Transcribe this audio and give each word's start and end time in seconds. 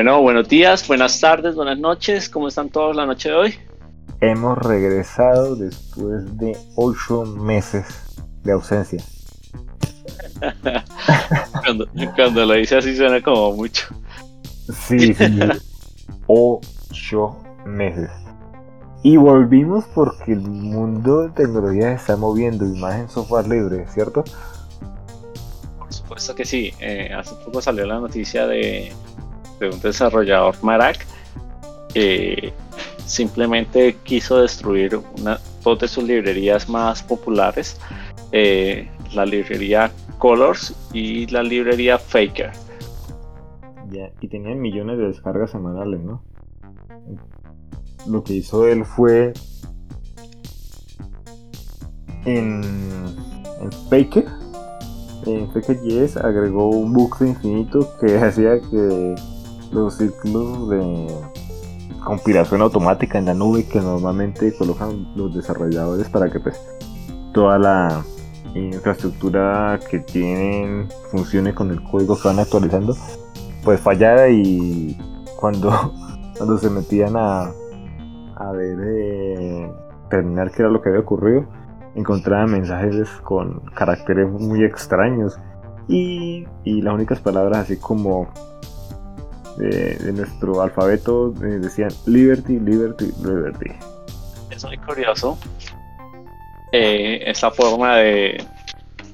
Bueno, 0.00 0.22
buenos 0.22 0.48
días, 0.48 0.88
buenas 0.88 1.20
tardes, 1.20 1.54
buenas 1.54 1.78
noches. 1.78 2.30
¿Cómo 2.30 2.48
están 2.48 2.70
todos 2.70 2.96
la 2.96 3.04
noche 3.04 3.28
de 3.28 3.34
hoy? 3.34 3.54
Hemos 4.22 4.56
regresado 4.56 5.56
después 5.56 6.38
de 6.38 6.56
ocho 6.74 7.26
meses 7.26 7.84
de 8.42 8.52
ausencia. 8.52 9.04
cuando, 12.16 12.46
lo 12.46 12.54
dice 12.54 12.78
así 12.78 12.96
suena 12.96 13.20
como 13.20 13.52
mucho. 13.52 13.88
Sí, 14.72 15.12
sí. 15.12 15.38
ocho 16.26 17.36
meses. 17.66 18.08
Y 19.02 19.18
volvimos 19.18 19.84
porque 19.94 20.32
el 20.32 20.40
mundo 20.40 21.24
de 21.24 21.28
tecnología 21.32 21.88
se 21.90 21.96
está 21.96 22.16
moviendo 22.16 22.64
y 22.64 22.80
más 22.80 23.00
en 23.00 23.10
software 23.10 23.46
libre, 23.48 23.86
¿cierto? 23.88 24.24
Por 25.78 25.92
supuesto 25.92 26.34
que 26.34 26.46
sí. 26.46 26.72
Eh, 26.80 27.12
hace 27.14 27.34
poco 27.44 27.60
salió 27.60 27.84
la 27.84 28.00
noticia 28.00 28.46
de, 28.46 28.94
un 29.68 29.80
desarrollador 29.80 30.56
Marak 30.62 31.06
que 31.92 32.52
simplemente 33.04 33.96
quiso 34.04 34.40
destruir 34.40 34.96
una, 35.18 35.38
dos 35.62 35.78
de 35.80 35.88
sus 35.88 36.04
librerías 36.04 36.68
más 36.68 37.02
populares, 37.02 37.80
eh, 38.32 38.88
la 39.12 39.26
librería 39.26 39.90
Colors 40.18 40.74
y 40.92 41.26
la 41.26 41.42
librería 41.42 41.98
Faker. 41.98 42.52
Y 44.20 44.28
tenían 44.28 44.60
millones 44.60 44.98
de 44.98 45.08
descargas 45.08 45.50
semanales, 45.50 46.00
¿no? 46.00 46.22
Lo 48.06 48.22
que 48.22 48.34
hizo 48.34 48.68
él 48.68 48.84
fue 48.84 49.32
en, 52.24 52.62
en 53.60 53.72
Faker, 53.90 54.26
en 55.26 55.50
Faker.js 55.52 56.16
agregó 56.16 56.70
un 56.70 56.92
bucle 56.92 57.28
infinito 57.28 57.88
que 58.00 58.16
hacía 58.22 58.60
que 58.60 59.14
los 59.72 59.96
ciclos 59.96 60.68
de 60.70 61.06
compilación 62.04 62.62
automática 62.62 63.18
en 63.18 63.26
la 63.26 63.34
nube 63.34 63.66
que 63.66 63.80
normalmente 63.80 64.54
colocan 64.56 65.12
los 65.16 65.34
desarrolladores 65.34 66.08
para 66.08 66.30
que 66.30 66.40
pues 66.40 66.60
toda 67.32 67.58
la 67.58 68.04
infraestructura 68.54 69.78
que 69.88 70.00
tienen 70.00 70.88
funcione 71.10 71.54
con 71.54 71.70
el 71.70 71.82
código 71.82 72.20
que 72.20 72.28
van 72.28 72.40
actualizando 72.40 72.96
pues 73.64 73.80
fallara 73.80 74.28
y 74.28 74.96
cuando, 75.36 75.70
cuando 76.36 76.58
se 76.58 76.70
metían 76.70 77.16
a, 77.16 77.52
a 78.36 78.52
ver 78.52 78.78
eh, 78.82 79.70
terminar 80.08 80.50
qué 80.50 80.62
era 80.62 80.70
lo 80.70 80.80
que 80.80 80.88
había 80.88 81.00
ocurrido 81.02 81.46
encontraban 81.94 82.50
mensajes 82.50 83.08
con 83.22 83.60
caracteres 83.74 84.30
muy 84.30 84.64
extraños. 84.64 85.38
Y, 85.88 86.46
y 86.62 86.82
las 86.82 86.94
únicas 86.94 87.20
palabras 87.20 87.58
así 87.58 87.76
como 87.76 88.28
de, 89.56 90.12
nuestro 90.12 90.62
alfabeto 90.62 91.34
eh, 91.42 91.58
decían 91.58 91.90
Liberty, 92.06 92.58
Liberty, 92.58 93.12
Liberty. 93.22 93.70
Es 94.50 94.64
muy 94.64 94.78
curioso 94.78 95.38
eh, 96.72 97.22
esa 97.26 97.50
forma 97.50 97.96
de, 97.96 98.44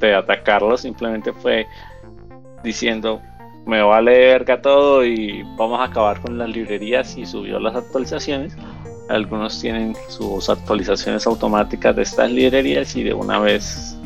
de 0.01 0.15
atacarlo 0.15 0.77
simplemente 0.77 1.33
fue 1.33 1.67
diciendo 2.63 3.21
me 3.67 3.83
vale 3.83 4.13
verga 4.13 4.63
todo 4.63 5.05
y 5.05 5.43
vamos 5.57 5.81
a 5.81 5.85
acabar 5.85 6.21
con 6.21 6.39
las 6.39 6.49
librerías 6.49 7.17
y 7.17 7.27
subió 7.27 7.59
las 7.59 7.75
actualizaciones. 7.75 8.57
Algunos 9.09 9.61
tienen 9.61 9.97
sus 10.09 10.49
actualizaciones 10.49 11.27
automáticas 11.27 11.95
de 11.97 12.03
estas 12.03 12.31
librerías 12.31 12.95
y 12.95 13.03
de 13.03 13.13
una 13.13 13.41
vez 13.41 13.97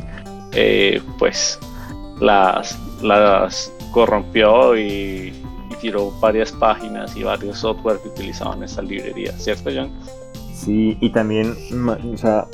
eh, 0.53 0.99
pues 1.19 1.59
las, 2.19 2.77
las 3.03 3.71
corrompió 3.91 4.75
y 4.75 5.31
tiró 5.81 6.11
varias 6.19 6.51
páginas 6.51 7.15
y 7.17 7.23
varios 7.23 7.57
software 7.57 7.97
que 7.99 8.09
utilizaban 8.09 8.63
esa 8.63 8.81
librería, 8.81 9.31
¿cierto, 9.33 9.69
John? 9.73 9.89
Sí, 10.53 10.97
y 11.01 11.09
también, 11.09 11.55
o 12.13 12.17
sea, 12.17 12.47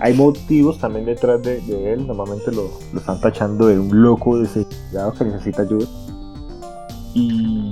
hay 0.00 0.14
motivos 0.14 0.78
también 0.78 1.06
detrás 1.06 1.42
de, 1.42 1.58
él. 1.92 2.06
Normalmente 2.06 2.52
lo, 2.52 2.70
están 2.96 3.20
tachando 3.20 3.66
de 3.66 3.78
un 3.78 4.02
loco 4.02 4.38
desesperado 4.38 5.12
que 5.14 5.24
necesita 5.24 5.62
ayuda. 5.62 5.86
Y 7.14 7.70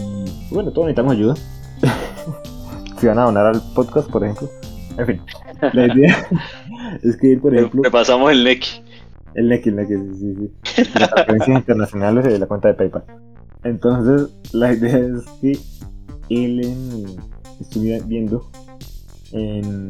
bueno, 0.50 0.70
todos 0.70 0.86
necesitamos 0.86 1.12
ayuda. 1.12 1.34
si 2.98 3.06
van 3.06 3.18
a 3.18 3.24
donar 3.24 3.46
al 3.46 3.62
podcast, 3.74 4.10
por 4.10 4.24
ejemplo. 4.24 4.48
En 4.98 5.06
fin, 5.06 5.20
la 5.72 5.86
idea 5.94 6.28
es 7.02 7.16
que 7.16 7.32
él, 7.32 7.40
por 7.40 7.54
ejemplo. 7.54 7.82
Le 7.82 7.90
pasamos 7.90 8.30
el 8.30 8.44
NEC. 8.44 8.64
El 9.34 9.48
NEC, 9.48 9.66
el 9.66 9.76
NEC, 9.76 9.88
sí, 9.88 9.96
sí, 10.18 10.34
sí. 10.74 10.90
Las 10.98 11.10
transferencias 11.10 11.58
internacionales 11.58 12.24
de 12.24 12.38
la 12.38 12.46
cuenta 12.46 12.68
de 12.68 12.74
PayPal. 12.74 13.04
Entonces, 13.64 14.30
la 14.52 14.72
idea 14.72 14.98
es 14.98 15.24
que 15.40 15.58
él 16.28 17.16
estuviera 17.60 18.04
viendo 18.04 18.50
en, 19.32 19.88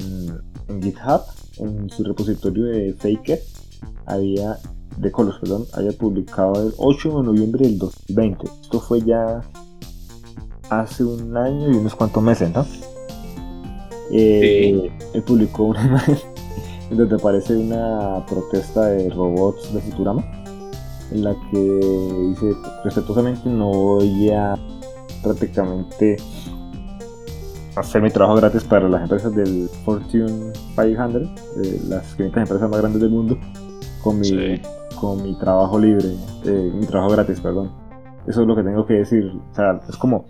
GitHub, 0.82 1.22
en 1.58 1.88
su 1.90 2.04
repositorio 2.04 2.64
de 2.64 2.94
Faker, 2.94 3.40
había 4.06 4.58
de 4.98 5.10
Colos, 5.10 5.38
perdón, 5.40 5.64
había 5.72 5.92
publicado 5.92 6.68
el 6.68 6.74
8 6.76 7.18
de 7.18 7.24
noviembre 7.24 7.66
del 7.66 7.78
2020. 7.78 8.46
Esto 8.62 8.80
fue 8.80 9.00
ya 9.00 9.40
hace 10.68 11.04
un 11.04 11.36
año 11.36 11.72
y 11.72 11.76
unos 11.76 11.94
cuantos 11.94 12.22
meses, 12.22 12.50
¿no? 12.52 12.66
Eh, 14.10 14.90
él 15.14 15.22
publicó 15.22 15.64
una 15.64 15.82
imagen 15.86 16.18
donde 16.90 17.14
aparece 17.14 17.56
una 17.56 18.24
protesta 18.26 18.86
de 18.86 19.08
robots 19.08 19.72
de 19.72 19.80
Futurama 19.80 20.41
en 21.12 21.24
la 21.24 21.34
que 21.50 21.58
dice 21.58 22.56
respetuosamente 22.84 23.48
no 23.48 23.68
voy 23.68 24.30
a 24.30 24.54
prácticamente 25.22 26.16
hacer 27.76 28.02
mi 28.02 28.10
trabajo 28.10 28.36
gratis 28.36 28.64
para 28.64 28.88
las 28.88 29.02
empresas 29.02 29.34
del 29.34 29.68
Fortune 29.84 30.52
500, 30.74 31.88
las 31.88 32.14
500 32.14 32.42
empresas 32.42 32.70
más 32.70 32.80
grandes 32.80 33.00
del 33.00 33.10
mundo, 33.10 33.38
con 34.02 34.20
mi, 34.20 34.60
con 35.00 35.22
mi 35.22 35.38
trabajo 35.38 35.78
libre, 35.78 36.08
eh, 36.44 36.70
mi 36.74 36.86
trabajo 36.86 37.12
gratis, 37.12 37.40
perdón. 37.40 37.70
Eso 38.26 38.42
es 38.42 38.46
lo 38.46 38.54
que 38.54 38.62
tengo 38.62 38.86
que 38.86 38.94
decir. 38.94 39.32
O 39.50 39.54
sea, 39.54 39.80
es 39.88 39.96
como 39.96 40.26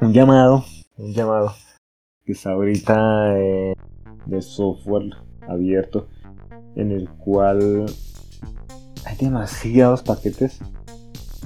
un 0.00 0.12
llamado, 0.12 0.64
un 0.98 1.12
llamado 1.12 1.52
que 2.24 2.32
está 2.32 2.52
ahorita 2.52 3.38
eh, 3.38 3.74
de 4.26 4.42
software 4.42 5.10
abierto 5.48 6.08
en 6.76 6.92
el 6.92 7.08
cual 7.08 7.86
hay 9.04 9.16
demasiados 9.16 10.02
paquetes, 10.02 10.58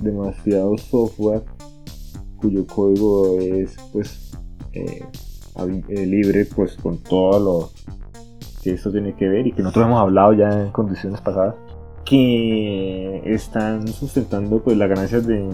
demasiado 0.01 0.77
software 0.79 1.45
cuyo 2.37 2.67
código 2.67 3.39
es 3.41 3.77
pues 3.93 4.33
eh, 4.73 5.03
eh, 5.89 6.07
libre 6.07 6.45
pues 6.47 6.75
con 6.75 6.99
todo 6.99 7.39
lo 7.39 7.71
que 8.63 8.73
esto 8.73 8.91
tiene 8.91 9.15
que 9.15 9.29
ver 9.29 9.47
y 9.47 9.53
que 9.53 9.63
nosotros 9.63 9.87
hemos 9.87 10.01
hablado 10.01 10.33
ya 10.33 10.51
en 10.51 10.71
condiciones 10.71 11.21
pasadas 11.21 11.55
que 12.05 13.23
están 13.25 13.87
sustentando 13.89 14.63
pues 14.63 14.77
las 14.77 14.89
ganancias 14.89 15.27
de 15.27 15.49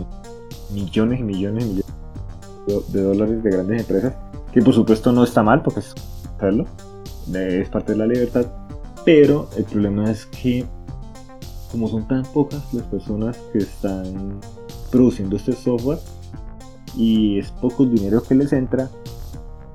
millones 0.72 1.20
y 1.20 1.22
millones 1.22 1.64
y 1.64 1.68
millones 1.68 2.92
de 2.92 3.02
dólares 3.02 3.42
de 3.42 3.50
grandes 3.50 3.80
empresas 3.82 4.14
que 4.52 4.62
por 4.62 4.74
supuesto 4.74 5.12
no 5.12 5.22
está 5.24 5.42
mal 5.42 5.62
porque 5.62 5.80
es 5.80 5.94
es 7.34 7.68
parte 7.68 7.92
de 7.92 7.98
la 7.98 8.06
libertad 8.06 8.46
pero 9.04 9.48
el 9.56 9.64
problema 9.64 10.10
es 10.10 10.26
que 10.26 10.64
como 11.70 11.88
son 11.88 12.06
tan 12.08 12.22
pocas 12.24 12.72
las 12.74 12.84
personas 12.86 13.36
que 13.52 13.58
están 13.58 14.40
produciendo 14.90 15.36
este 15.36 15.52
software 15.52 15.98
y 16.96 17.38
es 17.38 17.50
poco 17.52 17.84
el 17.84 17.94
dinero 17.94 18.22
que 18.22 18.34
les 18.34 18.52
entra, 18.52 18.88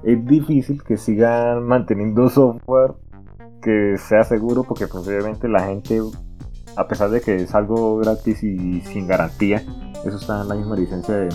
es 0.03 0.25
difícil 0.25 0.83
que 0.83 0.97
sigan 0.97 1.63
manteniendo 1.63 2.29
software 2.29 2.93
que 3.61 3.97
sea 3.97 4.23
seguro 4.23 4.63
porque 4.63 4.87
posiblemente 4.87 5.41
pues, 5.41 5.51
la 5.51 5.65
gente, 5.65 5.99
a 6.77 6.87
pesar 6.87 7.09
de 7.09 7.21
que 7.21 7.35
es 7.35 7.55
algo 7.55 7.97
gratis 7.97 8.43
y 8.43 8.81
sin 8.81 9.07
garantía, 9.07 9.63
eso 10.05 10.17
está 10.17 10.41
en 10.43 10.49
la 10.49 10.55
misma 10.55 10.75
licencia 10.75 11.15
de, 11.15 11.29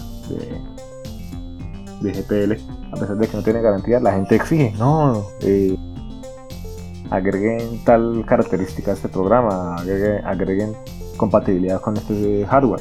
de, 2.01 2.13
GPL, 2.13 2.53
a 2.93 2.97
pesar 2.97 3.17
de 3.19 3.27
que 3.27 3.37
no 3.37 3.43
tiene 3.43 3.61
garantía, 3.61 3.99
la 3.99 4.13
gente 4.13 4.37
exige, 4.37 4.73
no, 4.79 5.25
eh, 5.41 5.77
agreguen 7.11 7.85
tal 7.85 8.25
característica 8.25 8.93
a 8.93 8.95
este 8.95 9.09
programa, 9.09 9.77
agreguen, 9.77 10.75
compatibilidad 11.17 11.81
con 11.81 11.97
este 11.97 12.47
hardware. 12.47 12.81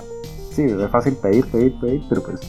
Sí, 0.52 0.64
es 0.64 0.90
fácil 0.90 1.16
pedir, 1.16 1.46
pedir, 1.52 1.80
pedir, 1.80 2.04
pero 2.08 2.24
pues 2.24 2.42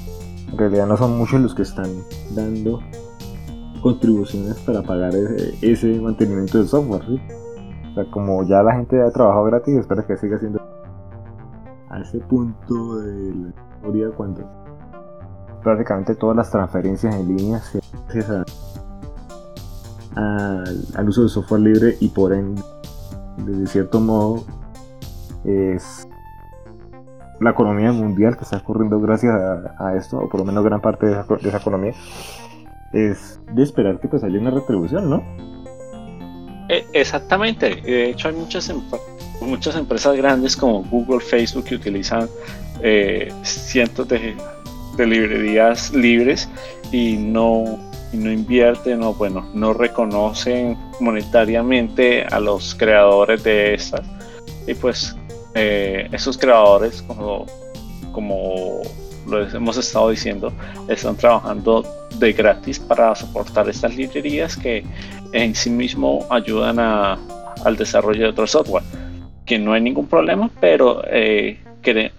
en 0.50 0.58
realidad 0.58 0.86
no 0.86 0.96
son 0.96 1.16
muchos 1.16 1.40
los 1.40 1.54
que 1.54 1.62
están 1.62 1.90
dando 2.34 2.80
contribuciones 3.82 4.58
para 4.60 4.82
pagar 4.82 5.12
ese, 5.62 6.00
mantenimiento 6.00 6.58
del 6.58 6.68
software. 6.68 7.02
O 7.02 7.94
sea, 7.94 8.04
como 8.10 8.44
ya 8.44 8.62
la 8.62 8.74
gente 8.74 9.00
ha 9.02 9.10
trabajado 9.10 9.44
gratis, 9.44 9.76
espero 9.76 10.06
que 10.06 10.16
siga 10.16 10.38
siendo 10.38 10.60
a 11.88 12.00
ese 12.00 12.18
punto 12.20 12.98
de 13.00 13.34
la 13.34 13.48
historia 13.48 14.10
cuando 14.16 14.48
prácticamente 15.62 16.14
todas 16.14 16.36
las 16.36 16.50
transferencias 16.50 17.14
en 17.14 17.36
línea 17.36 17.58
se 17.58 17.80
al, 20.16 21.08
uso 21.08 21.22
de 21.22 21.28
software 21.28 21.60
libre 21.60 21.96
y 22.00 22.08
por 22.08 22.32
ende, 22.32 22.62
de 23.38 23.66
cierto 23.66 24.00
modo, 24.00 24.44
es 25.44 26.06
la 27.40 27.50
economía 27.50 27.92
mundial 27.92 28.36
que 28.36 28.44
está 28.44 28.58
ocurriendo 28.58 29.00
gracias 29.00 29.34
a, 29.78 29.94
esto, 29.96 30.18
o 30.18 30.28
por 30.28 30.40
lo 30.40 30.46
menos 30.46 30.62
gran 30.64 30.80
parte 30.80 31.06
de 31.06 31.12
esa, 31.12 31.56
economía, 31.56 31.94
es 32.92 33.40
de 33.52 33.62
esperar 33.62 33.98
que 33.98 34.08
pues 34.08 34.22
haya 34.22 34.38
una 34.38 34.50
retribución, 34.50 35.08
¿no? 35.08 35.22
E, 36.68 36.84
exactamente. 36.92 37.76
De 37.76 38.10
hecho, 38.10 38.28
hay 38.28 38.34
muchas, 38.34 38.72
muchas 39.40 39.74
empresas 39.76 40.16
grandes 40.16 40.56
como 40.56 40.82
Google, 40.84 41.20
Facebook 41.20 41.64
que 41.64 41.76
utilizan 41.76 42.28
eh, 42.82 43.32
cientos 43.42 44.08
de, 44.08 44.36
librerías 44.98 45.94
libres 45.94 46.46
y 46.92 47.16
no, 47.16 47.78
no 48.16 48.30
invierten 48.30 49.02
o 49.02 49.14
bueno, 49.14 49.48
no 49.54 49.72
reconocen 49.72 50.76
monetariamente 51.00 52.24
a 52.24 52.40
los 52.40 52.74
creadores 52.74 53.44
de 53.44 53.74
estas. 53.74 54.02
Y 54.66 54.74
pues 54.74 55.16
eh, 55.54 56.08
esos 56.12 56.36
creadores, 56.36 57.02
como, 57.02 57.46
como 58.12 58.80
lo 59.26 59.48
hemos 59.48 59.76
estado 59.76 60.10
diciendo, 60.10 60.52
están 60.88 61.16
trabajando 61.16 61.84
de 62.18 62.32
gratis 62.32 62.78
para 62.78 63.14
soportar 63.14 63.68
estas 63.68 63.96
librerías 63.96 64.56
que 64.56 64.84
en 65.32 65.54
sí 65.54 65.70
mismo 65.70 66.26
ayudan 66.30 66.78
a, 66.78 67.18
al 67.64 67.76
desarrollo 67.76 68.24
de 68.24 68.28
otro 68.28 68.46
software. 68.46 68.84
Que 69.46 69.58
no 69.58 69.72
hay 69.72 69.80
ningún 69.80 70.06
problema, 70.06 70.50
pero 70.60 71.02
eh, 71.06 71.58
que 71.82 72.12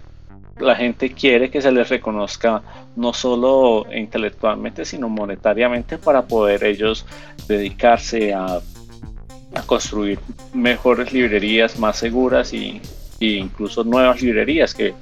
la 0.62 0.76
gente 0.76 1.12
quiere 1.12 1.50
que 1.50 1.60
se 1.60 1.72
les 1.72 1.88
reconozca 1.88 2.62
no 2.96 3.12
solo 3.12 3.86
intelectualmente, 3.94 4.84
sino 4.84 5.08
monetariamente 5.08 5.98
para 5.98 6.22
poder 6.22 6.64
ellos 6.64 7.06
dedicarse 7.48 8.32
a, 8.32 8.60
construir 9.66 10.18
mejores 10.54 11.12
librerías 11.12 11.78
más 11.78 11.98
seguras 11.98 12.54
y, 12.54 12.80
incluso 13.20 13.84
nuevas 13.84 14.22
librerías 14.22 14.72
que 14.72 14.94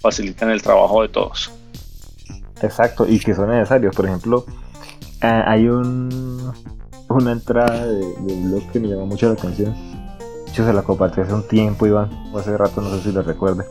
facilitan 0.00 0.50
el 0.50 0.62
trabajo 0.62 1.02
de 1.02 1.08
todos. 1.08 1.50
Exacto, 2.62 3.04
y 3.08 3.18
que 3.18 3.34
son 3.34 3.50
necesarios. 3.50 3.94
Por 3.96 4.06
ejemplo, 4.06 4.46
hay 5.20 5.66
un, 5.66 6.52
una 7.08 7.32
entrada 7.32 7.84
de, 7.84 8.14
blog 8.44 8.70
que 8.70 8.78
me 8.78 8.88
llamó 8.88 9.06
mucho 9.06 9.26
la 9.26 9.32
atención. 9.32 9.74
Yo 10.54 10.64
se 10.64 10.72
la 10.72 10.82
compartí 10.82 11.20
hace 11.20 11.34
un 11.34 11.46
tiempo, 11.46 11.86
Iván, 11.86 12.08
o 12.32 12.38
hace 12.38 12.56
rato, 12.56 12.80
no 12.80 12.90
sé 12.90 13.02
si 13.02 13.12
lo 13.12 13.22
recuerde. 13.22 13.64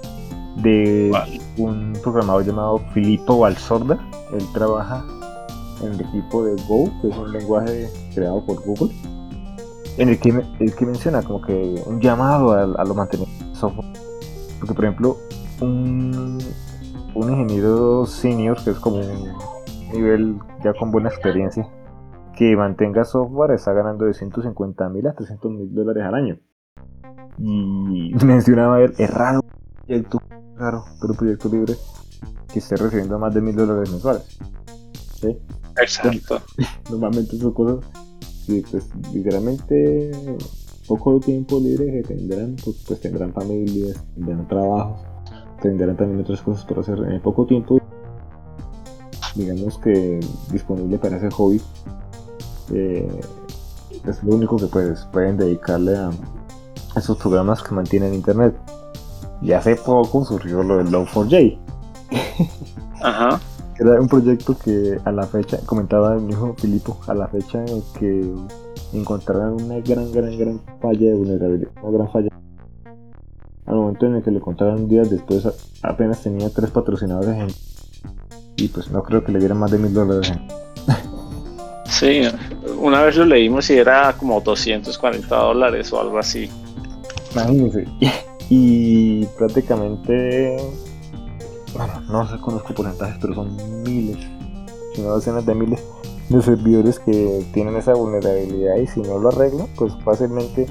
De 0.56 1.12
un 1.58 1.94
programador 2.02 2.46
llamado 2.46 2.78
Filippo 2.94 3.40
Valsorda. 3.40 4.00
Él 4.34 4.44
trabaja 4.54 5.04
en 5.82 5.94
el 5.94 6.02
equipo 6.02 6.44
de 6.44 6.56
Go, 6.68 6.90
que 7.02 7.10
es 7.10 7.18
un 7.18 7.32
lenguaje 7.32 7.90
creado 8.14 8.46
por 8.46 8.64
Google. 8.64 8.96
En 9.98 10.10
el 10.10 10.20
que, 10.20 10.30
el 10.60 10.76
que 10.76 10.86
menciona 10.86 11.22
como 11.22 11.42
que 11.42 11.82
un 11.86 12.02
llamado 12.02 12.52
a, 12.52 12.64
a 12.64 12.86
lo 12.86 12.96
mantenimiento 12.96 13.56
software. 13.56 13.88
Porque, 14.60 14.74
por 14.74 14.86
ejemplo, 14.86 15.18
un, 15.62 16.40
un 17.14 17.30
ingeniero 17.30 18.06
senior, 18.06 18.62
que 18.64 18.72
es 18.72 18.80
como 18.80 18.98
un 18.98 19.34
nivel 19.94 20.38
ya 20.64 20.74
con 20.74 20.92
buena 20.92 21.10
experiencia, 21.10 21.68
que 22.36 22.56
mantenga 22.56 23.06
software 23.06 23.52
está 23.52 23.74
ganando 23.74 24.06
de 24.06 24.14
150 24.14 24.90
mil 24.90 25.08
a 25.08 25.14
300 25.14 25.52
mil 25.52 25.74
dólares 25.74 26.04
al 26.04 26.16
año. 26.16 26.38
Y 27.38 28.14
mencionaba 28.26 28.80
raro 29.10 29.40
un 29.42 29.86
proyecto, 29.86 30.22
pero 30.58 30.86
un 31.02 31.16
proyecto 31.16 31.50
libre 31.50 31.76
que 32.52 32.60
esté 32.60 32.76
recibiendo 32.76 33.20
más 33.20 33.34
de 33.34 33.42
mil 33.42 33.56
dólares 33.56 33.90
mensuales. 33.92 34.24
¿Sí? 35.20 35.38
Exacto. 35.78 36.42
Normalmente 36.90 37.38
son 37.38 37.52
cosas 37.52 37.86
que 38.46 38.64
pues, 38.70 38.86
literalmente 39.14 40.12
poco 40.88 41.20
tiempo 41.20 41.60
libre 41.60 41.92
que 41.92 42.04
tendrán, 42.04 42.56
pues, 42.64 42.84
pues, 42.88 43.00
tendrán 43.00 43.34
familias, 43.34 44.04
tendrán 44.14 44.48
trabajos, 44.48 45.02
tendrán 45.62 45.98
también 45.98 46.22
otras 46.22 46.42
cosas 46.42 46.64
por 46.66 46.80
hacer 46.80 47.00
en 47.00 47.22
poco 47.22 47.46
tiempo, 47.46 47.80
digamos 49.36 49.78
que 49.80 50.20
disponible 50.52 50.98
para 50.98 51.18
ese 51.18 51.30
hobby. 51.32 51.62
Eh, 52.72 53.20
es 54.08 54.24
lo 54.24 54.36
único 54.36 54.58
que 54.58 54.68
pues, 54.68 55.06
pueden 55.12 55.38
dedicarle 55.38 55.98
a 55.98 56.12
esos 56.96 57.18
programas 57.18 57.64
que 57.64 57.74
mantienen 57.74 58.14
internet. 58.14 58.56
Y 59.46 59.52
hace 59.52 59.76
poco 59.76 60.26
surgió 60.26 60.64
lo 60.64 60.78
del 60.78 60.88
Love4j. 60.88 61.58
Ajá. 63.02 63.40
Era 63.78 64.02
un 64.02 64.08
proyecto 64.08 64.58
que 64.58 64.98
a 65.06 65.12
la 65.12 65.28
fecha, 65.28 65.60
comentaba 65.68 66.16
mi 66.16 66.32
hijo 66.32 66.56
Filipo, 66.58 66.98
a 67.08 67.14
la 67.14 67.28
fecha 67.28 67.64
en 67.64 67.84
que 68.00 68.26
encontraron 68.94 69.62
una 69.62 69.80
gran, 69.82 70.12
gran, 70.12 70.36
gran 70.36 70.60
falla 70.82 71.10
de 71.10 71.14
vulnerabilidad, 71.14 71.72
una 71.84 71.92
gran 71.96 72.12
falla. 72.12 72.30
Al 73.68 73.76
momento 73.76 74.08
en 74.08 74.16
el 74.16 74.24
que 74.24 74.32
lo 74.32 74.38
encontraron 74.38 74.88
días 74.88 75.12
después, 75.12 75.48
apenas 75.84 76.24
tenía 76.24 76.50
tres 76.50 76.72
patrocinadores 76.72 77.36
en... 77.36 77.48
y 78.56 78.68
pues 78.70 78.90
no 78.90 79.04
creo 79.04 79.24
que 79.24 79.32
le 79.32 79.38
dieran 79.38 79.60
más 79.60 79.70
de 79.70 79.78
mil 79.78 79.94
dólares. 79.94 80.32
Sí, 81.88 82.24
una 82.80 83.04
vez 83.04 83.16
lo 83.16 83.26
leímos 83.26 83.70
y 83.70 83.78
era 83.78 84.12
como 84.14 84.42
240 84.42 85.36
dólares 85.36 85.94
o 85.94 86.02
algo 86.02 86.18
así. 86.18 86.50
Imagínense. 87.34 87.86
Y 88.50 89.26
prácticamente, 89.38 90.58
bueno, 91.76 92.02
no 92.10 92.28
sé 92.28 92.40
conozco 92.40 92.74
porcentajes, 92.74 93.18
pero 93.20 93.34
son 93.34 93.56
miles, 93.84 94.18
si 94.94 95.02
no 95.02 95.10
docenas 95.10 95.46
de 95.46 95.56
miles 95.56 95.84
de 96.30 96.42
servidores 96.42 97.00
que 97.00 97.46
tienen 97.54 97.76
esa 97.76 97.94
vulnerabilidad 97.94 98.78
y 98.78 98.88
si 98.88 99.02
no 99.02 99.20
lo 99.20 99.30
arreglan, 99.30 99.68
pues 99.78 99.96
fácilmente 100.04 100.68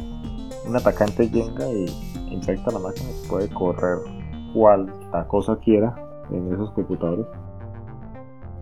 un 0.67 0.77
atacante 0.77 1.29
llega 1.29 1.69
y 1.71 1.87
infecta 2.31 2.73
la 2.73 2.79
máquina 2.79 3.09
y 3.11 3.29
puede 3.29 3.49
correr 3.49 3.99
cuanta 4.53 5.27
cosa 5.29 5.57
quiera 5.57 5.95
en 6.31 6.53
esos 6.53 6.71
computadores. 6.73 7.27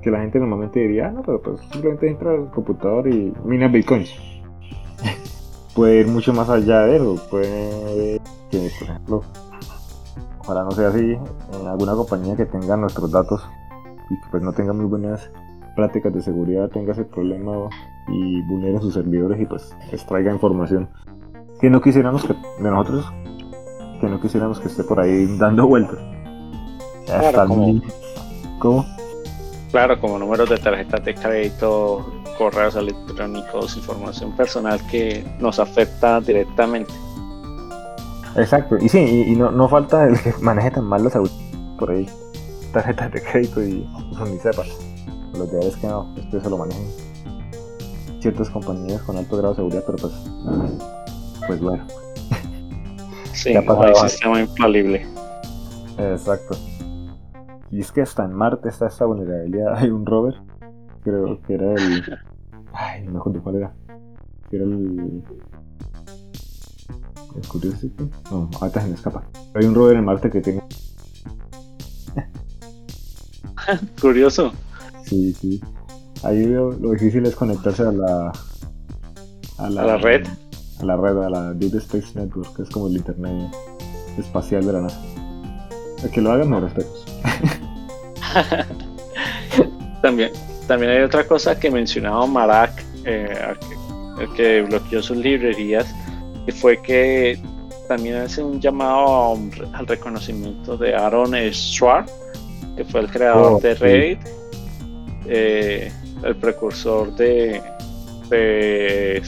Que 0.02 0.10
la 0.10 0.20
gente 0.20 0.40
normalmente 0.40 0.80
diría, 0.80 1.08
ah, 1.08 1.12
no, 1.12 1.22
pero 1.22 1.40
pues 1.40 1.60
simplemente 1.70 2.08
entra 2.08 2.32
al 2.32 2.50
computador 2.50 3.06
y 3.08 3.32
mina 3.44 3.68
bitcoins. 3.68 4.12
puede 5.74 6.00
ir 6.00 6.08
mucho 6.08 6.32
más 6.32 6.48
allá 6.48 6.80
de 6.80 6.96
eso, 6.96 7.16
puede 7.30 8.20
que, 8.52 8.70
por 8.78 8.88
ejemplo, 8.88 9.22
ojalá 10.40 10.64
no 10.64 10.70
sea 10.72 10.88
así, 10.88 11.16
en 11.60 11.66
alguna 11.66 11.94
compañía 11.94 12.36
que 12.36 12.44
tenga 12.44 12.76
nuestros 12.76 13.10
datos 13.10 13.42
y 14.10 14.20
que 14.20 14.26
pues 14.30 14.42
no 14.42 14.52
tenga 14.52 14.74
muy 14.74 14.84
buenas 14.84 15.30
prácticas 15.74 16.12
de 16.12 16.20
seguridad 16.20 16.68
tenga 16.68 16.92
ese 16.92 17.04
problema 17.04 17.70
y 18.08 18.42
vulnera 18.42 18.78
sus 18.78 18.92
servidores 18.92 19.40
y 19.40 19.46
pues 19.46 19.74
extraiga 19.90 20.30
información. 20.30 20.88
Que 21.60 21.70
no 21.70 21.80
quisiéramos 21.80 22.24
que 22.24 22.34
de 22.34 22.70
nosotros 22.70 23.10
que 24.00 24.08
no 24.08 24.20
quisiéramos 24.20 24.60
que 24.60 24.68
esté 24.68 24.84
por 24.84 25.00
ahí 25.00 25.38
dando 25.38 25.66
vueltas. 25.66 25.98
Claro, 27.06 27.48
como, 27.48 27.80
¿Cómo? 28.58 28.86
claro 29.70 29.98
como 29.98 30.18
números 30.18 30.50
de 30.50 30.58
tarjetas 30.58 31.04
de 31.04 31.14
crédito 31.14 32.12
correos 32.36 32.76
electrónicos 32.76 33.76
información 33.76 34.36
personal 34.36 34.80
que 34.90 35.24
nos 35.40 35.58
afecta 35.58 36.20
directamente 36.20 36.92
exacto 38.36 38.76
y 38.80 38.88
sí 38.88 39.24
y, 39.28 39.36
no, 39.36 39.50
no 39.50 39.68
falta 39.68 40.06
el 40.06 40.20
que 40.20 40.32
maneje 40.40 40.70
tan 40.70 40.84
mal 40.84 41.02
los 41.02 41.12
por 41.78 41.90
ahí 41.90 42.08
tarjetas 42.72 43.12
de 43.12 43.22
crédito 43.22 43.62
y 43.62 43.88
ni 44.30 44.38
sepa 44.38 44.62
lo 45.36 45.48
que 45.48 45.58
es 45.66 45.76
que 45.76 45.86
no, 45.86 46.14
esto 46.16 46.40
se 46.40 46.50
lo 46.50 46.58
manejan 46.58 46.82
ciertas 48.22 48.48
compañías 48.50 49.02
con 49.02 49.16
alto 49.16 49.36
grado 49.36 49.50
de 49.50 49.56
seguridad, 49.56 49.82
pero 49.84 49.98
pues, 49.98 50.12
pues 51.46 51.60
bueno. 51.60 51.84
Sí, 53.32 53.56
ha 53.56 53.62
pasado 53.62 53.88
no 53.88 54.08
sistema 54.08 54.40
infalible. 54.40 55.06
Exacto. 55.98 56.54
Y 57.70 57.80
es 57.80 57.90
que 57.90 58.02
hasta 58.02 58.24
en 58.24 58.34
Marte 58.34 58.68
está 58.68 58.86
esta 58.86 59.06
vulnerabilidad. 59.06 59.74
Hay 59.76 59.88
un 59.88 60.06
rover, 60.06 60.34
creo 61.02 61.40
que 61.42 61.54
era 61.54 61.72
el. 61.72 62.18
Ay, 62.72 63.02
no 63.04 63.12
me 63.12 63.18
acuerdo 63.18 63.42
cuál 63.42 63.56
era. 63.56 63.74
Que 64.48 64.56
era 64.56 64.64
el. 64.66 65.24
¿El 67.36 67.48
Curiosity? 67.48 68.10
No, 68.30 68.50
ahorita 68.60 68.82
se 68.82 68.88
me 68.88 68.94
escapa. 68.94 69.24
Hay 69.54 69.64
un 69.64 69.74
rover 69.74 69.96
en 69.96 70.04
Marte 70.04 70.30
que 70.30 70.40
tiene. 70.40 70.62
Curioso. 74.00 74.52
Sí, 75.04 75.32
sí. 75.34 75.60
Ahí 76.22 76.46
lo, 76.46 76.72
difícil 76.72 77.26
es 77.26 77.34
conectarse 77.34 77.82
a 77.82 77.92
la, 77.92 78.32
a 79.58 79.70
la, 79.70 79.96
red. 79.96 80.26
A 80.80 80.84
la 80.84 80.96
red, 80.96 81.18
a 81.18 81.30
la 81.30 81.52
Deep 81.52 81.74
Space 81.76 82.12
Network, 82.14 82.56
que 82.56 82.62
es 82.62 82.70
como 82.70 82.86
el 82.86 82.96
internet 82.96 83.52
espacial 84.18 84.64
de 84.64 84.72
la 84.72 84.82
NASA. 84.82 85.00
El 86.02 86.10
que 86.10 86.20
lo 86.20 86.30
hagan, 86.30 86.50
me 86.50 86.60
respeto. 86.60 86.90
también, 90.02 90.30
también 90.66 90.92
hay 90.92 91.02
otra 91.02 91.26
cosa 91.26 91.58
que 91.58 91.70
mencionaba 91.70 92.26
Marak, 92.26 92.84
eh, 93.04 93.54
el 94.20 94.32
que 94.34 94.62
bloqueó 94.62 95.02
sus 95.02 95.16
librerías, 95.16 95.94
fue 96.50 96.82
que 96.82 97.38
también 97.86 98.16
hace 98.16 98.42
un 98.42 98.60
llamado 98.60 99.38
al 99.74 99.86
reconocimiento 99.86 100.76
de 100.76 100.94
Aaron 100.94 101.34
Schwartz, 101.52 102.12
que 102.76 102.84
fue 102.84 103.02
el 103.02 103.08
creador 103.08 103.52
oh, 103.52 103.60
de 103.60 103.74
Reddit. 103.74 104.18
Eh, 105.26 105.92
el 106.24 106.36
precursor 106.36 107.14
de, 107.14 107.60
de 108.28 109.22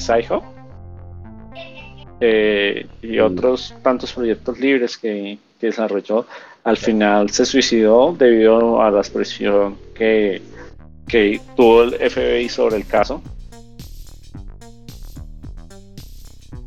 eh, 2.20 2.86
y 3.02 3.18
otros 3.18 3.74
tantos 3.82 4.12
proyectos 4.12 4.58
libres 4.58 4.96
que, 4.96 5.38
que 5.60 5.66
desarrolló, 5.66 6.26
al 6.62 6.76
final 6.76 7.30
se 7.30 7.44
suicidó 7.44 8.14
debido 8.16 8.80
a 8.80 8.90
la 8.90 9.00
expresión 9.00 9.76
que, 9.94 10.40
que 11.06 11.40
tuvo 11.56 11.82
el 11.82 11.94
FBI 11.94 12.48
sobre 12.48 12.76
el 12.76 12.86
caso. 12.86 13.20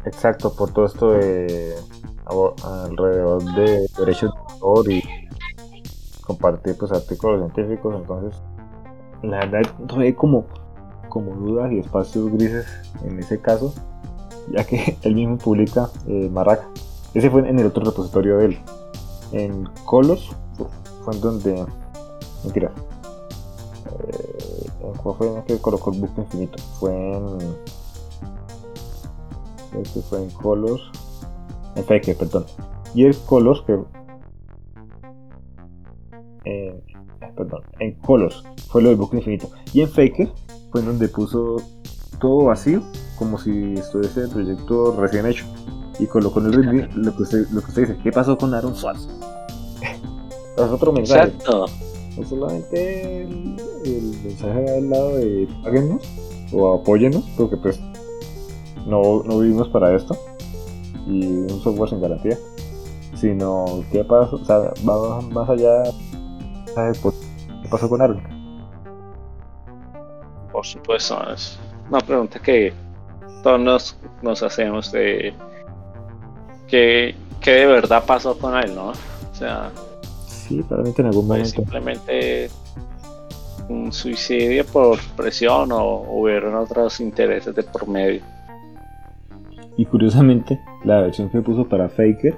Exacto, 0.08 0.54
por 0.54 0.72
todo 0.72 0.86
esto 0.86 1.12
de 1.12 1.76
alrededor 2.64 3.44
de 3.56 3.88
derechos 3.98 4.34
de 4.34 4.40
autor 4.54 4.92
y 4.92 5.04
compartir 6.22 6.78
pues 6.78 6.92
artículos 6.94 7.52
científicos, 7.52 7.96
entonces 7.96 8.42
la 9.22 9.46
verdad 9.46 9.72
hay 9.98 10.14
como, 10.14 10.46
como 11.10 11.36
dudas 11.36 11.72
y 11.74 11.80
espacios 11.80 12.32
grises 12.32 12.66
en 13.04 13.20
ese 13.20 13.42
caso, 13.42 13.74
ya 14.50 14.64
que 14.64 14.98
él 15.04 15.16
mismo 15.16 15.38
publica 15.38 15.90
eh, 16.08 16.30
Maraca. 16.32 16.68
Ese 17.14 17.30
fue 17.30 17.48
en 17.48 17.60
el 17.60 17.66
otro 17.66 17.84
repositorio 17.84 18.38
de 18.38 18.46
él. 18.46 18.60
En 19.34 19.66
Colos 19.86 20.36
fue 21.04 21.16
en 21.16 21.22
donde. 21.22 21.66
Mentira. 22.44 22.72
Eh, 24.08 24.70
¿En 24.84 24.94
cuál 25.02 25.16
fue 25.18 25.28
en 25.28 25.38
el 25.38 25.44
que 25.44 25.58
colocó 25.58 25.92
el 25.92 26.00
bucle 26.00 26.24
infinito? 26.24 26.58
Fue 26.80 26.94
en. 26.94 27.58
Este 29.82 30.02
fue 30.02 30.24
en 30.24 30.30
Colos. 30.32 30.92
En 31.76 31.84
Fake, 31.84 32.18
perdón. 32.18 32.46
Y 32.94 33.06
el 33.06 33.16
Colos 33.18 33.64
que. 33.64 33.78
Eh, 36.46 36.82
perdón, 37.36 37.62
en 37.80 37.94
Colos 37.96 38.44
fue 38.70 38.82
lo 38.82 38.90
del 38.90 38.98
bucle 38.98 39.20
infinito. 39.20 39.50
Y 39.74 39.82
en 39.82 39.90
Faker 39.90 40.30
fue 40.72 40.82
en 40.82 40.88
donde 40.88 41.08
puso 41.08 41.58
todo 42.20 42.46
vacío, 42.46 42.82
como 43.18 43.38
si 43.38 43.74
estuviese 43.74 44.22
el 44.22 44.30
proyecto 44.30 44.96
recién 44.98 45.26
hecho. 45.26 45.46
Y 46.00 46.06
colocó 46.06 46.40
en 46.40 46.48
el 46.48 46.54
review 46.54 46.88
lo 46.96 47.16
que 47.16 47.24
usted, 47.24 47.48
lo 47.52 47.62
que 47.62 47.68
usted 47.68 47.82
dice, 47.88 48.00
¿qué 48.04 48.12
pasó 48.12 48.38
con 48.38 48.54
Aaron 48.54 48.76
Swartz? 48.76 49.08
es 50.58 50.64
otro 50.64 50.92
mensaje. 50.92 51.30
Exacto. 51.30 51.66
No 52.18 52.24
solamente 52.24 53.24
el, 53.24 53.58
el 53.86 54.18
mensaje 54.24 54.78
al 54.78 54.90
lado 54.90 55.18
de 55.18 55.48
páguenos 55.64 56.02
o 56.52 56.74
apóyenos, 56.74 57.24
porque 57.38 57.58
pues 57.58 57.80
no, 58.88 59.24
no 59.24 59.40
vivimos 59.40 59.70
para 59.70 59.96
esto 59.96 60.18
y 61.06 61.26
un 61.26 61.62
software 61.62 61.90
sin 61.90 62.02
garantía, 62.02 62.38
sino 63.16 63.84
qué 63.92 64.04
pasó, 64.04 64.38
o 64.38 64.46
sea, 64.46 64.58
va 64.88 65.22
más 65.22 65.50
allá, 65.50 65.84
¿sabes? 66.74 67.00
¿Qué 67.00 67.70
pasó 67.70 67.90
con 67.90 68.02
Aaron? 68.02 68.22
Por 70.52 70.66
supuesto, 70.66 71.18
es 71.34 71.60
una 71.90 72.00
pregunta 72.00 72.40
que 72.40 72.74
todos 73.44 73.60
nos, 73.60 73.98
nos 74.22 74.42
hacemos 74.44 74.92
de 74.92 75.34
qué, 76.68 77.16
qué 77.42 77.52
de 77.52 77.66
verdad 77.68 78.04
pasó 78.06 78.38
con 78.38 78.58
él, 78.58 78.74
¿no? 78.76 78.90
O 78.90 79.36
sea, 79.36 79.72
Sí, 80.48 80.64
probablemente 80.64 81.02
en 81.02 81.08
algún 81.10 81.28
momento. 81.28 81.50
simplemente 81.50 82.50
un 83.70 83.92
suicidio 83.92 84.66
por 84.66 84.98
presión 85.18 85.72
o 85.74 86.06
hubieron 86.10 86.56
otros 86.56 87.02
intereses 87.02 87.54
de 87.54 87.64
por 87.64 87.88
medio. 87.88 88.22
Y 89.78 89.86
curiosamente, 89.86 90.60
la 90.84 91.02
versión 91.02 91.30
que 91.30 91.42
puso 91.42 91.70
para 91.70 91.88
Faker, 91.88 92.36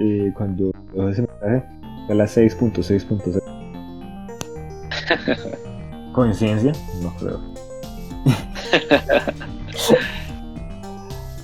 eh, 0.00 0.30
cuando 0.36 0.70
dejó 0.92 1.08
ese 1.08 1.22
mensaje, 1.22 1.64
fue 2.06 2.14
la 2.14 2.24
6.6.6. 2.24 3.40
¿Coincidencia? 6.12 6.72
No 7.02 7.12
creo. 7.16 7.40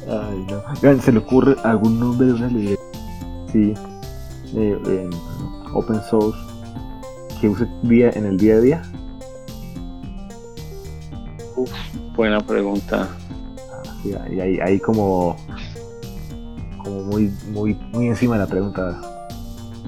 Ay, 0.08 0.46
no. 0.50 1.00
¿se 1.00 1.12
le 1.12 1.18
ocurre 1.18 1.56
algún 1.64 1.98
nombre 1.98 2.26
de 2.26 2.32
una 2.34 2.48
librería? 2.48 2.76
Sí. 3.50 3.74
eh, 4.56 4.78
en 4.86 5.10
open 5.72 6.00
source 6.02 6.38
que 7.40 7.48
use 7.48 7.66
día 7.82 8.10
en 8.14 8.26
el 8.26 8.36
día 8.36 8.56
a 8.56 8.60
día. 8.60 8.82
Uf, 11.56 11.72
buena 12.14 12.40
pregunta. 12.40 13.08
Sí, 14.02 14.14
ahí, 14.14 14.60
ahí, 14.60 14.78
como 14.78 15.36
como 16.78 17.02
muy 17.02 17.30
muy 17.52 17.74
muy 17.92 18.06
encima 18.06 18.36
de 18.36 18.40
la 18.40 18.46
pregunta 18.46 19.00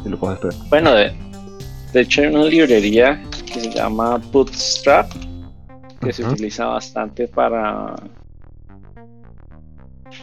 si 0.03 0.09
lo 0.09 0.19
coges 0.19 0.39
pero 0.43 0.55
Bueno, 0.69 0.93
de, 0.93 1.13
de 1.93 2.01
hecho 2.01 2.21
hay 2.21 2.27
una 2.29 2.45
librería 2.45 3.23
que 3.47 3.61
se 3.61 3.71
llama 3.71 4.19
Bootstrap 4.31 5.11
que 6.01 6.13
se 6.13 6.25
utiliza 6.25 6.67
bastante 6.67 7.29
para 7.29 7.95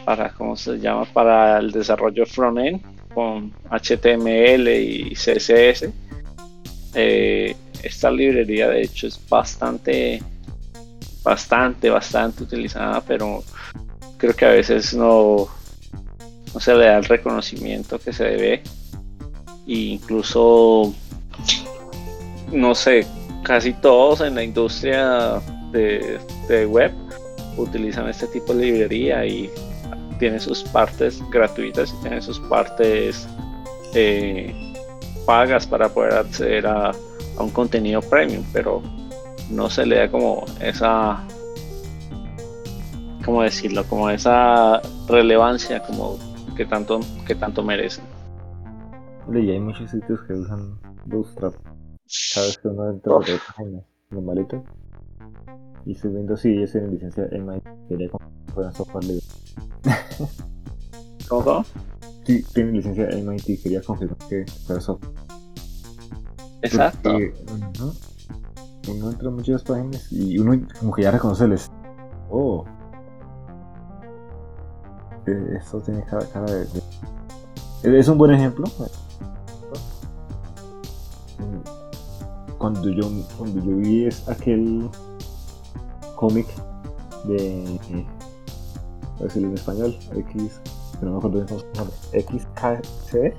para 0.04 0.30
cómo 0.30 0.56
se 0.56 0.78
llama 0.78 1.04
para 1.12 1.58
el 1.58 1.72
desarrollo 1.72 2.26
frontend 2.26 2.80
con 3.14 3.52
HTML 3.70 4.68
y 4.68 5.14
CSS. 5.14 5.88
Eh, 6.94 7.56
esta 7.82 8.10
librería 8.10 8.68
de 8.68 8.82
hecho 8.82 9.06
es 9.06 9.20
bastante 9.28 10.22
bastante 11.30 11.88
bastante 11.90 12.42
utilizada, 12.42 13.00
pero 13.00 13.44
creo 14.16 14.34
que 14.34 14.44
a 14.44 14.50
veces 14.50 14.92
no 14.94 15.46
no 16.52 16.58
se 16.58 16.74
le 16.74 16.86
da 16.86 16.98
el 16.98 17.04
reconocimiento 17.04 18.00
que 18.00 18.12
se 18.12 18.24
debe. 18.24 18.62
E 19.66 19.94
incluso 19.94 20.92
no 22.50 22.74
sé 22.74 23.06
casi 23.44 23.72
todos 23.74 24.22
en 24.22 24.34
la 24.34 24.42
industria 24.42 25.40
de, 25.70 26.18
web 26.66 26.92
utilizan 27.56 28.08
este 28.08 28.26
tipo 28.26 28.52
de 28.52 28.64
librería 28.66 29.24
y 29.24 29.48
tiene 30.18 30.40
sus 30.40 30.64
partes 30.64 31.22
gratuitas 31.30 31.94
y 31.94 32.02
tiene 32.02 32.20
sus 32.20 32.40
partes 32.40 33.28
eh, 33.94 34.74
pagas 35.24 35.64
para 35.64 35.88
poder 35.88 36.14
acceder 36.14 36.66
a 36.66 36.90
un 37.38 37.50
contenido 37.50 38.00
premium 38.02 38.44
pero 38.52 38.82
no 39.50 39.68
se 39.70 39.86
le 39.86 39.96
da 39.96 40.10
como 40.10 40.44
esa 40.60 41.26
cómo 43.24 43.42
decirlo 43.42 43.84
como 43.84 44.10
esa 44.10 44.80
relevancia 45.08 45.82
como 45.82 46.18
que 46.56 46.64
tanto 46.64 47.00
que 47.26 47.34
tanto 47.34 47.62
merecen 47.62 48.04
y 49.38 49.50
hay 49.50 49.60
muchos 49.60 49.90
sitios 49.90 50.20
que 50.22 50.32
usan 50.32 50.78
Bootstrap. 51.06 51.54
Sabes 52.06 52.58
que 52.58 52.68
uno 52.68 52.90
entra 52.90 53.12
por 53.12 53.28
la 53.28 53.38
página 53.46 53.80
normalito. 54.10 54.64
Y 55.86 55.92
estoy 55.92 56.12
viendo 56.12 56.36
si 56.36 56.48
ellos 56.48 56.72
tienen 56.72 56.90
licencia 56.90 57.28
MIT 57.30 57.64
quería 57.88 58.10
como 58.10 58.28
que 58.46 58.52
fueran 58.52 58.74
software 58.74 59.04
libre. 59.04 59.24
¿Cómo, 61.28 61.44
cómo? 61.44 61.64
sí 62.24 62.42
tienen 62.52 62.74
licencia 62.74 63.08
MIT 63.08 63.62
quería 63.62 63.82
confirmar 63.82 64.18
que 64.28 64.44
fuera 64.66 64.80
software. 64.80 65.12
Exacto. 66.62 67.12
Porque, 67.12 67.34
uno 68.98 69.10
entra 69.10 69.28
a 69.28 69.32
muchas 69.32 69.62
páginas 69.62 70.10
y 70.12 70.38
uno 70.38 70.58
como 70.78 70.92
que 70.92 71.02
ya 71.02 71.10
reconoce 71.10 71.44
el 71.44 71.52
est- 71.52 71.72
oh. 72.30 72.64
Eh, 75.26 75.56
esto 75.58 75.80
tiene 75.80 76.02
cara, 76.04 76.24
cara 76.32 76.50
de, 76.50 76.66
de- 77.82 77.98
es 77.98 78.08
un 78.08 78.18
buen 78.18 78.32
ejemplo. 78.32 78.66
Cuando 82.58 82.90
yo 82.90 83.08
cuando 83.38 83.58
yo 83.64 83.76
vi 83.76 84.08
aquel 84.28 84.90
cómic 86.16 86.46
de 87.24 88.06
a 89.18 89.22
decirlo 89.24 89.48
en 89.48 89.54
español 89.54 89.98
X 90.14 90.60
no 91.00 91.12
me 91.12 91.16
acuerdo 91.16 91.44
bien 91.44 91.62
cómo 91.74 91.90
XKCD 92.12 93.34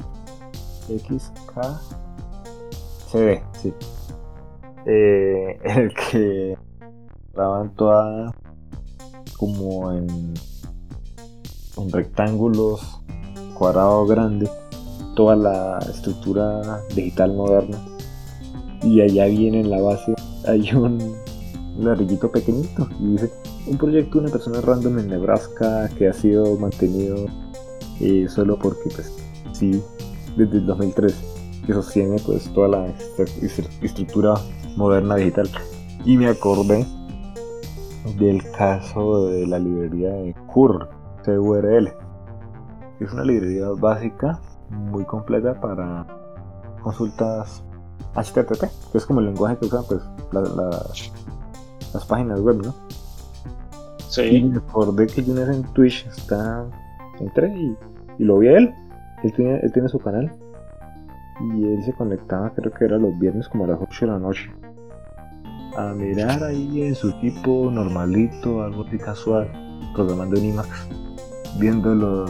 sí 3.62 3.74
eh, 4.86 5.58
el 5.64 5.94
que 5.94 6.58
estaban 7.30 7.74
toda 7.76 8.34
como 9.38 9.92
en, 9.92 10.34
rectángulos 11.92 13.02
cuadrado 13.58 14.06
grande 14.06 14.48
toda 15.16 15.36
la 15.36 15.80
estructura 15.80 16.82
digital 16.96 17.34
moderna. 17.34 17.78
Y 18.84 19.02
allá 19.02 19.26
viene 19.26 19.62
en 19.62 19.70
la 19.70 19.82
base 19.82 20.14
hay 20.48 20.72
un 20.74 21.16
ladrillito 21.80 22.32
pequeñito 22.32 22.88
y 23.00 23.12
dice 23.14 23.32
un 23.68 23.78
proyecto 23.78 24.18
de 24.18 24.24
una 24.26 24.32
persona 24.32 24.62
random 24.62 25.00
en 25.00 25.08
Nebraska 25.08 25.90
que 25.98 26.08
ha 26.08 26.14
sido 26.14 26.58
mantenido 26.58 27.26
eh, 28.00 28.28
solo 28.28 28.58
porque 28.58 28.90
pues 28.94 29.12
sí 29.54 29.82
desde 30.36 30.58
el 30.58 30.66
2003 30.66 31.16
que 31.66 31.74
sostiene 31.74 32.18
pues 32.26 32.52
toda 32.54 32.68
la 32.70 32.88
estru- 32.88 33.40
estru- 33.42 33.70
estructura 33.84 34.34
moderna 34.78 35.16
digital 35.16 35.50
y 36.06 36.18
me 36.18 36.28
acordé 36.28 36.86
del 38.18 38.42
caso 38.52 39.28
de 39.28 39.46
la 39.48 39.60
librería 39.60 40.10
de 40.12 40.34
CUR 40.48 40.90
CURL 41.26 41.92
que 42.98 43.06
es 43.06 43.14
una 43.14 43.24
librería 43.24 43.70
básica 43.78 44.40
muy 44.70 45.04
completa 45.06 45.60
para 45.60 46.06
consultas 46.84 47.64
HTTP 48.16 48.62
que 48.92 48.98
es 48.98 49.06
como 49.06 49.20
el 49.20 49.28
lenguaje 49.28 49.58
que 49.58 49.66
usan 49.68 49.84
pues 49.88 50.02
la- 50.32 50.42
la- 50.42 50.86
las 51.94 52.06
páginas 52.06 52.40
web 52.40 52.62
¿no? 52.64 52.74
Y 54.26 54.42
sí 54.42 54.44
me 54.44 54.58
acordé 54.58 55.08
que 55.08 55.24
yo 55.24 55.38
en 55.38 55.64
Twitch 55.74 56.06
está, 56.08 56.66
entré 57.20 57.48
y, 57.56 57.78
y 58.20 58.24
lo 58.26 58.40
vi 58.40 58.48
a 58.50 58.58
él. 58.58 58.74
Él 59.24 59.34
tiene, 59.34 59.60
él 59.62 59.72
tiene 59.72 59.88
su 59.88 60.00
canal 60.00 60.30
Y 61.40 61.64
él 61.64 61.84
se 61.84 61.94
conectaba, 61.94 62.52
creo 62.54 62.72
que 62.72 62.86
era 62.86 62.98
los 62.98 63.18
viernes 63.18 63.48
como 63.48 63.66
a 63.66 63.68
las 63.68 63.80
8 63.82 64.06
de 64.06 64.12
la 64.12 64.20
noche. 64.20 64.52
A 65.78 65.94
mirar 65.94 66.44
ahí 66.44 66.84
en 66.84 66.96
su 66.96 67.12
tipo 67.20 67.70
normalito, 67.72 68.62
algo 68.62 68.84
así 68.86 68.98
casual, 68.98 69.50
programando 69.96 70.38
en 70.38 70.46
IMAX, 70.46 70.70
viendo 71.60 71.96
los 71.96 72.30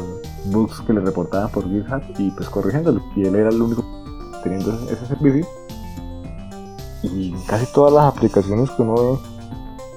bugs 0.51 0.81
que 0.81 0.93
le 0.93 1.01
reportaban 1.01 1.51
por 1.51 1.67
GitHub 1.67 2.01
y 2.19 2.31
pues 2.31 2.49
corrigiéndolo. 2.49 3.01
Y 3.15 3.25
él 3.25 3.35
era 3.35 3.49
el 3.49 3.61
único 3.61 3.83
teniendo 4.43 4.73
ese 4.89 5.05
servicio. 5.05 5.45
Y 7.03 7.33
casi 7.47 7.65
todas 7.73 7.93
las 7.93 8.15
aplicaciones 8.15 8.69
que 8.71 8.81
uno 8.81 8.95
ve, 8.95 9.19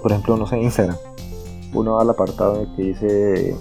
por 0.03 0.11
ejemplo, 0.11 0.37
no 0.37 0.47
sé, 0.47 0.59
Instagram, 0.59 0.97
uno 1.75 1.95
va 1.95 2.03
al 2.03 2.11
apartado 2.11 2.67
que 2.77 2.83
dice 2.83 3.57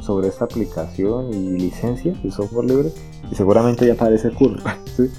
sobre 0.00 0.28
esta 0.28 0.46
aplicación 0.46 1.32
y 1.32 1.58
licencia 1.58 2.12
de 2.22 2.30
software 2.30 2.64
libre 2.64 2.92
y 3.30 3.34
seguramente 3.34 3.86
ya 3.86 3.94
aparece 3.94 4.30
curl. 4.30 4.60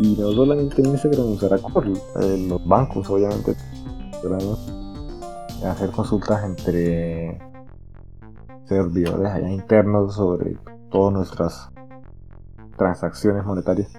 Y 0.00 0.14
no 0.14 0.30
solamente 0.30 0.80
en 0.80 0.90
Instagram 0.90 1.32
usará 1.32 1.58
curl, 1.58 1.92
eh, 2.20 2.46
los 2.48 2.64
bancos 2.64 3.10
obviamente 3.10 3.56
hacer 5.66 5.90
consultas 5.90 6.44
entre 6.44 7.38
servidores 8.66 9.28
allá 9.28 9.50
internos 9.50 10.14
sobre 10.14 10.56
todas 10.90 11.12
nuestras 11.14 11.68
transacciones 12.76 13.44
monetarias. 13.44 13.90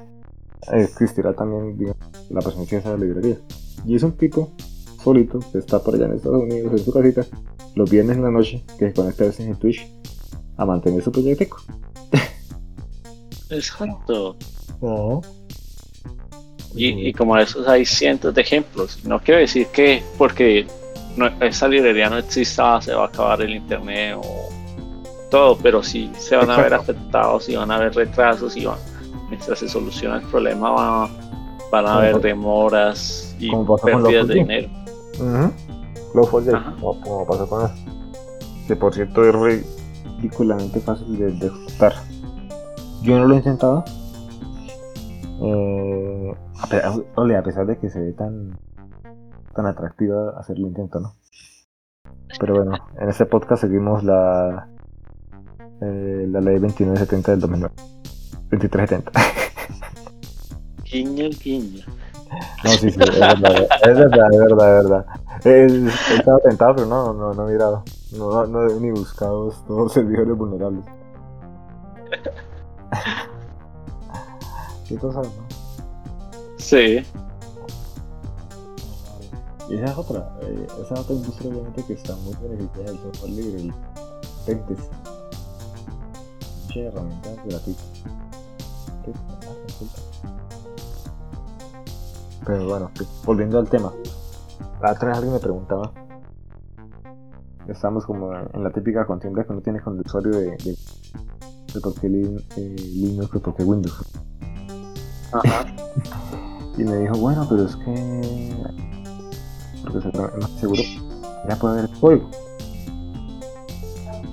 Existirá 0.72 1.34
también 1.34 1.78
la 2.30 2.42
presencia 2.42 2.80
de 2.80 2.84
esa 2.86 2.98
librería. 2.98 3.38
Y 3.86 3.96
es 3.96 4.04
un 4.04 4.14
tipo 4.14 4.52
solito 5.04 5.40
que 5.52 5.58
está 5.58 5.80
por 5.80 5.96
allá 5.96 6.06
en 6.06 6.14
Estados 6.14 6.44
Unidos 6.44 6.72
en 6.72 6.80
su 6.80 6.94
casita 6.94 7.26
los 7.76 7.90
viernes 7.90 8.18
en 8.18 8.24
la 8.24 8.32
noche 8.32 8.64
que 8.78 8.88
se 8.88 8.94
conecta 8.94 9.24
a 9.24 9.28
veces 9.28 9.48
en 9.48 9.56
Twitch 9.56 9.92
a 10.58 10.66
mantener 10.66 11.02
su 11.02 11.12
proyecto. 11.12 11.56
Exacto. 13.50 14.36
Y, 16.76 17.10
y, 17.10 17.14
como 17.14 17.36
esos 17.38 17.68
hay 17.68 17.86
cientos 17.86 18.34
de 18.34 18.42
ejemplos. 18.42 19.04
No 19.04 19.20
quiero 19.20 19.40
decir 19.40 19.68
que 19.68 20.04
porque 20.18 20.68
esa 21.42 21.68
librería 21.68 22.10
no 22.10 22.18
exista 22.18 22.82
se 22.82 22.94
va 22.94 23.04
a 23.04 23.08
acabar 23.08 23.42
el 23.42 23.56
internet 23.56 24.16
o 24.18 24.50
todo, 25.30 25.58
pero 25.58 25.84
sí 25.84 26.12
se 26.18 26.36
van 26.36 26.50
a 26.50 26.58
ver 26.58 26.74
afectados 26.74 27.50
y 27.50 27.56
van 27.56 27.72
a 27.72 27.76
haber 27.76 27.94
retrasos 27.94 28.56
y 28.58 28.66
van, 28.66 28.78
mientras 29.30 29.60
se 29.60 29.70
soluciona 29.70 30.18
el 30.18 30.24
problema 30.24 31.10
van, 31.72 31.86
a 31.86 31.96
haber 31.96 32.20
demoras 32.20 33.36
y 33.40 33.52
pérdidas 33.84 34.28
de 34.28 34.34
dinero. 34.34 34.70
como, 36.80 37.26
pasó 37.28 37.48
con 37.48 37.66
eso. 37.66 37.74
Que 38.68 38.76
por 38.76 38.94
cierto 38.94 39.24
es 39.24 39.64
ridículamente 40.18 40.80
fácil 40.80 41.18
de, 41.18 41.48
ejecutar. 41.48 41.94
Yo 43.02 43.18
no 43.18 43.28
lo 43.28 43.34
he 43.34 43.38
intentado. 43.38 43.84
Eh, 45.42 46.34
a, 46.62 47.44
pesar 47.44 47.66
de 47.66 47.78
que 47.78 47.90
se 47.90 48.00
ve 48.00 48.12
tan 48.14 48.60
tan 49.56 49.66
atractiva 49.66 50.38
hacerlo 50.38 50.68
intento, 50.68 51.00
¿no? 51.00 51.16
Pero 52.40 52.56
bueno, 52.56 52.78
en 53.00 53.10
este 53.10 53.26
podcast 53.26 53.62
seguimos 53.62 54.04
la 54.04 54.68
eh, 55.82 56.26
la 56.30 56.42
ley 56.42 56.60
2970 56.60 57.32
del 57.32 57.40
2009. 57.40 57.76
2370. 58.52 59.12
Guiño, 60.84 61.30
guiño. 61.42 61.86
No, 62.64 62.70
sí, 62.70 62.78
sí, 62.80 62.88
es 62.90 62.96
verdad, 62.98 63.34
es 63.34 63.98
verdad, 63.98 64.32
es 64.32 64.40
verdad, 64.40 64.80
es 64.80 64.90
verdad. 64.90 65.06
He, 65.44 65.66
estado 66.16 66.40
tentado, 66.40 66.76
pero 66.76 66.88
no, 66.88 67.14
no, 67.14 67.34
no 67.34 67.48
he 67.50 67.54
mirado. 67.54 67.84
No, 68.16 68.46
no, 68.46 68.70
he 68.70 68.80
ni 68.80 68.92
buscado 68.92 69.50
todos 69.68 69.84
los 69.86 69.94
servidores 69.94 70.38
vulnerables. 70.38 70.86
¿Qué 74.88 74.98
cosa, 74.98 75.22
no? 75.22 75.30
Sí. 76.58 77.04
Y 79.70 79.76
esa 79.76 79.86
es 79.86 79.98
otra, 79.98 80.32
eh, 80.42 80.68
esa 80.82 80.94
es 80.94 81.00
otra 81.00 81.16
industria 81.16 81.52
obviamente 81.52 81.84
que 81.86 81.94
está 81.94 82.16
muy 82.18 82.34
beneficiada 82.42 82.92
del 82.92 83.00
software 83.00 83.32
libre, 83.32 83.62
el 83.62 83.74
pentest 84.46 84.92
muchas 86.70 86.94
herramientas 86.94 87.38
gratuitas. 87.46 87.86
Pero 92.46 92.68
bueno, 92.68 92.92
volviendo 93.26 93.60
al 93.60 93.70
tema. 93.70 93.92
La 94.82 94.94
otra 94.94 95.10
vez 95.10 95.18
alguien 95.18 95.34
me 95.34 95.40
preguntaba. 95.40 95.92
Estamos 97.68 98.06
como 98.06 98.34
en 98.34 98.64
la 98.64 98.72
típica 98.72 99.06
contienda 99.06 99.44
que 99.44 99.52
uno 99.52 99.62
tiene 99.62 99.80
con 99.82 99.96
el 99.96 100.02
usuario 100.02 100.32
de, 100.32 100.58
de, 100.58 100.76
por 101.82 101.94
qué 102.00 102.08
eh, 102.08 102.76
Linux 102.96 103.36
o 103.36 103.40
por 103.40 103.56
qué 103.56 103.64
Windows. 103.64 103.96
Ajá. 105.32 105.66
y 106.78 106.84
me 106.84 106.98
dijo, 106.98 107.18
bueno, 107.18 107.46
pero 107.50 107.66
es 107.66 107.76
que. 107.76 108.54
Porque 109.84 110.02
se, 110.02 110.60
seguro 110.60 110.82
ya 111.48 111.56
puede 111.56 111.80
haber 111.80 111.90
código 112.00 112.30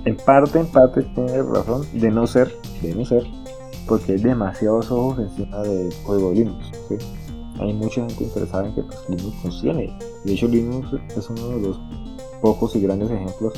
en 0.07 0.15
parte, 0.15 0.59
en 0.59 0.67
parte 0.67 1.03
tiene 1.03 1.43
razón 1.43 1.85
de 1.91 2.09
no 2.09 2.25
ser, 2.25 2.55
de 2.81 2.95
no 2.95 3.03
ser, 3.03 3.25
porque 3.89 4.13
hay 4.13 4.19
demasiados 4.19 4.89
ojos 4.89 5.19
encima 5.19 5.61
del 5.63 5.93
juego 6.05 6.31
Linux. 6.31 6.71
Hay 7.59 7.73
mucha 7.73 8.07
gente 8.07 8.23
interesada 8.23 8.67
en 8.67 8.75
que 8.75 8.83
pues, 8.83 8.97
Linux 9.09 9.35
funcione. 9.41 9.97
De 10.23 10.33
hecho, 10.33 10.47
Linux 10.47 10.87
es 11.15 11.29
uno 11.29 11.49
de 11.49 11.61
los 11.61 11.79
pocos 12.41 12.73
y 12.77 12.81
grandes 12.81 13.11
ejemplos 13.11 13.53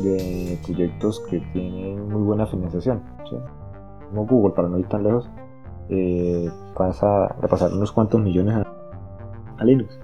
de 0.00 0.58
proyectos 0.64 1.20
que 1.28 1.40
tienen 1.52 2.08
muy 2.08 2.22
buena 2.22 2.46
financiación. 2.46 3.02
Como 4.08 4.26
Google, 4.26 4.54
para 4.54 4.68
no 4.68 4.78
ir 4.78 4.86
tan 4.88 5.04
lejos, 5.04 5.28
eh, 5.88 6.50
pasa 6.76 7.26
a 7.26 7.48
pasar 7.48 7.72
unos 7.72 7.92
cuantos 7.92 8.20
millones 8.20 8.56
a, 8.56 8.66
a 9.58 9.64
Linux. 9.64 9.98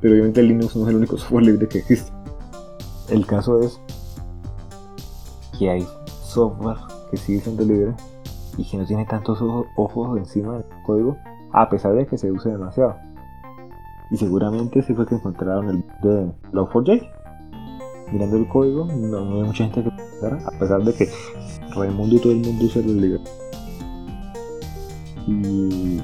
Pero 0.00 0.14
obviamente 0.14 0.42
Linux 0.42 0.76
no 0.76 0.82
es 0.82 0.88
el 0.88 0.96
único 0.96 1.16
software 1.16 1.44
libre 1.44 1.68
que 1.68 1.78
existe. 1.78 2.12
El 3.10 3.26
caso 3.26 3.60
es 3.60 3.80
que 5.58 5.70
hay 5.70 5.86
software 6.06 6.76
que 7.10 7.16
sigue 7.16 7.40
siendo 7.40 7.64
libre 7.64 7.94
y 8.56 8.64
que 8.64 8.76
no 8.76 8.84
tiene 8.86 9.04
tantos 9.04 9.40
ojos, 9.76 10.18
encima 10.18 10.54
del 10.54 10.64
código, 10.84 11.16
a 11.52 11.68
pesar 11.68 11.94
de 11.94 12.06
que 12.06 12.18
se 12.18 12.30
use 12.30 12.50
demasiado. 12.50 12.96
Y 14.10 14.16
seguramente 14.16 14.82
se 14.82 14.94
fue 14.94 15.06
que 15.06 15.14
encontraron 15.14 15.68
el 15.68 15.84
de 16.02 16.32
Log4j. 16.52 17.10
Mirando 18.12 18.36
el 18.36 18.46
código, 18.48 18.84
no, 18.84 19.18
hay 19.18 19.46
mucha 19.46 19.64
gente 19.64 19.82
que 19.82 19.90
pensara, 19.90 20.38
a 20.46 20.50
pesar 20.58 20.84
de 20.84 20.94
que 20.94 21.08
Raimundo 21.74 22.16
y 22.16 22.18
todo 22.18 22.32
el 22.32 22.38
mundo 22.38 22.64
usa 22.64 22.82
el 22.82 23.00
libre. 23.00 23.20
Y 25.26 26.00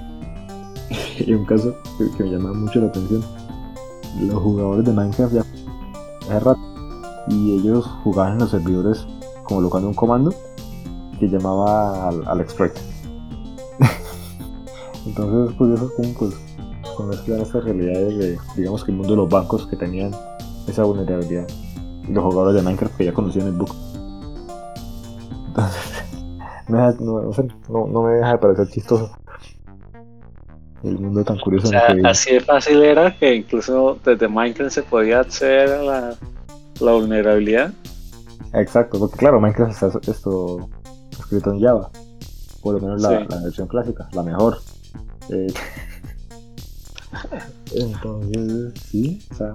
hay 1.27 1.35
un 1.35 1.45
caso 1.45 1.75
que, 2.17 2.25
me 2.25 2.31
llama 2.31 2.53
mucho 2.53 2.81
la 2.81 2.87
atención. 2.87 3.23
Los 4.21 4.43
jugadores 4.43 4.85
de 4.85 4.93
Minecraft 4.93 5.35
ya 5.35 5.41
hace 6.23 6.41
rato 6.41 6.61
y 7.29 7.53
ellos 7.59 7.87
jugaban 8.03 8.35
en 8.35 8.39
los 8.41 8.51
servidores 8.51 9.07
colocando 9.45 9.89
un 9.89 9.95
comando 9.95 10.35
que 11.19 11.29
llamaba 11.29 12.09
al, 12.09 12.41
exploit. 12.41 12.73
Entonces 15.07 15.51
es 15.51 15.57
curioso 15.57 15.93
cómo 15.97 16.13
pues 16.15 16.35
con 16.97 17.13
estas 17.13 17.65
realidades 17.65 18.19
de, 18.19 18.39
digamos 18.57 18.85
que 18.85 18.91
el 18.91 18.97
mundo 18.97 19.13
de 19.13 19.17
los 19.19 19.29
bancos 19.29 19.67
que 19.67 19.77
tenían 19.77 20.11
esa 20.67 20.85
vulnerabilidad 20.85 21.47
y 21.49 21.60
los 22.13 22.25
jugadores 22.25 22.57
de 22.57 22.63
Minecraft 22.63 22.97
que 22.97 23.05
ya 23.07 23.13
conocían 23.13 23.47
el 23.47 23.53
bug. 23.53 23.75
Entonces, 26.69 27.01
no, 27.69 27.87
no, 27.87 28.03
me 28.03 28.13
deja 28.13 28.33
de 28.33 28.39
parecer 28.39 28.69
chistoso. 28.69 29.11
El 30.83 30.99
mundo 30.99 31.25
tan 31.25 31.39
curioso. 31.39 31.71
así 32.05 32.35
de 32.35 32.41
fácil 32.41 32.83
era 32.83 33.15
que 33.17 33.35
incluso 33.35 33.99
desde 34.05 34.29
Minecraft 34.29 34.73
se 34.73 34.83
podía 34.83 35.21
acceder 35.21 35.71
a 35.73 35.83
la, 35.83 36.15
la 36.81 36.93
vulnerabilidad. 36.93 37.73
Exacto, 38.55 38.99
porque 38.99 39.17
claro, 39.17 39.41
Minecraft 39.41 39.73
está 39.73 40.11
esto 40.11 40.69
escrito 41.11 41.53
en 41.53 41.61
Java. 41.61 41.91
Por 42.63 42.75
lo 42.75 42.81
menos 42.81 43.03
la, 43.03 43.27
versión 43.43 43.69
clásica, 43.69 44.09
la 44.13 44.23
mejor. 44.23 44.59
Eh, 45.29 45.53
entonces, 47.75 48.73
sí, 48.89 49.21
o 49.31 49.35
sea, 49.35 49.55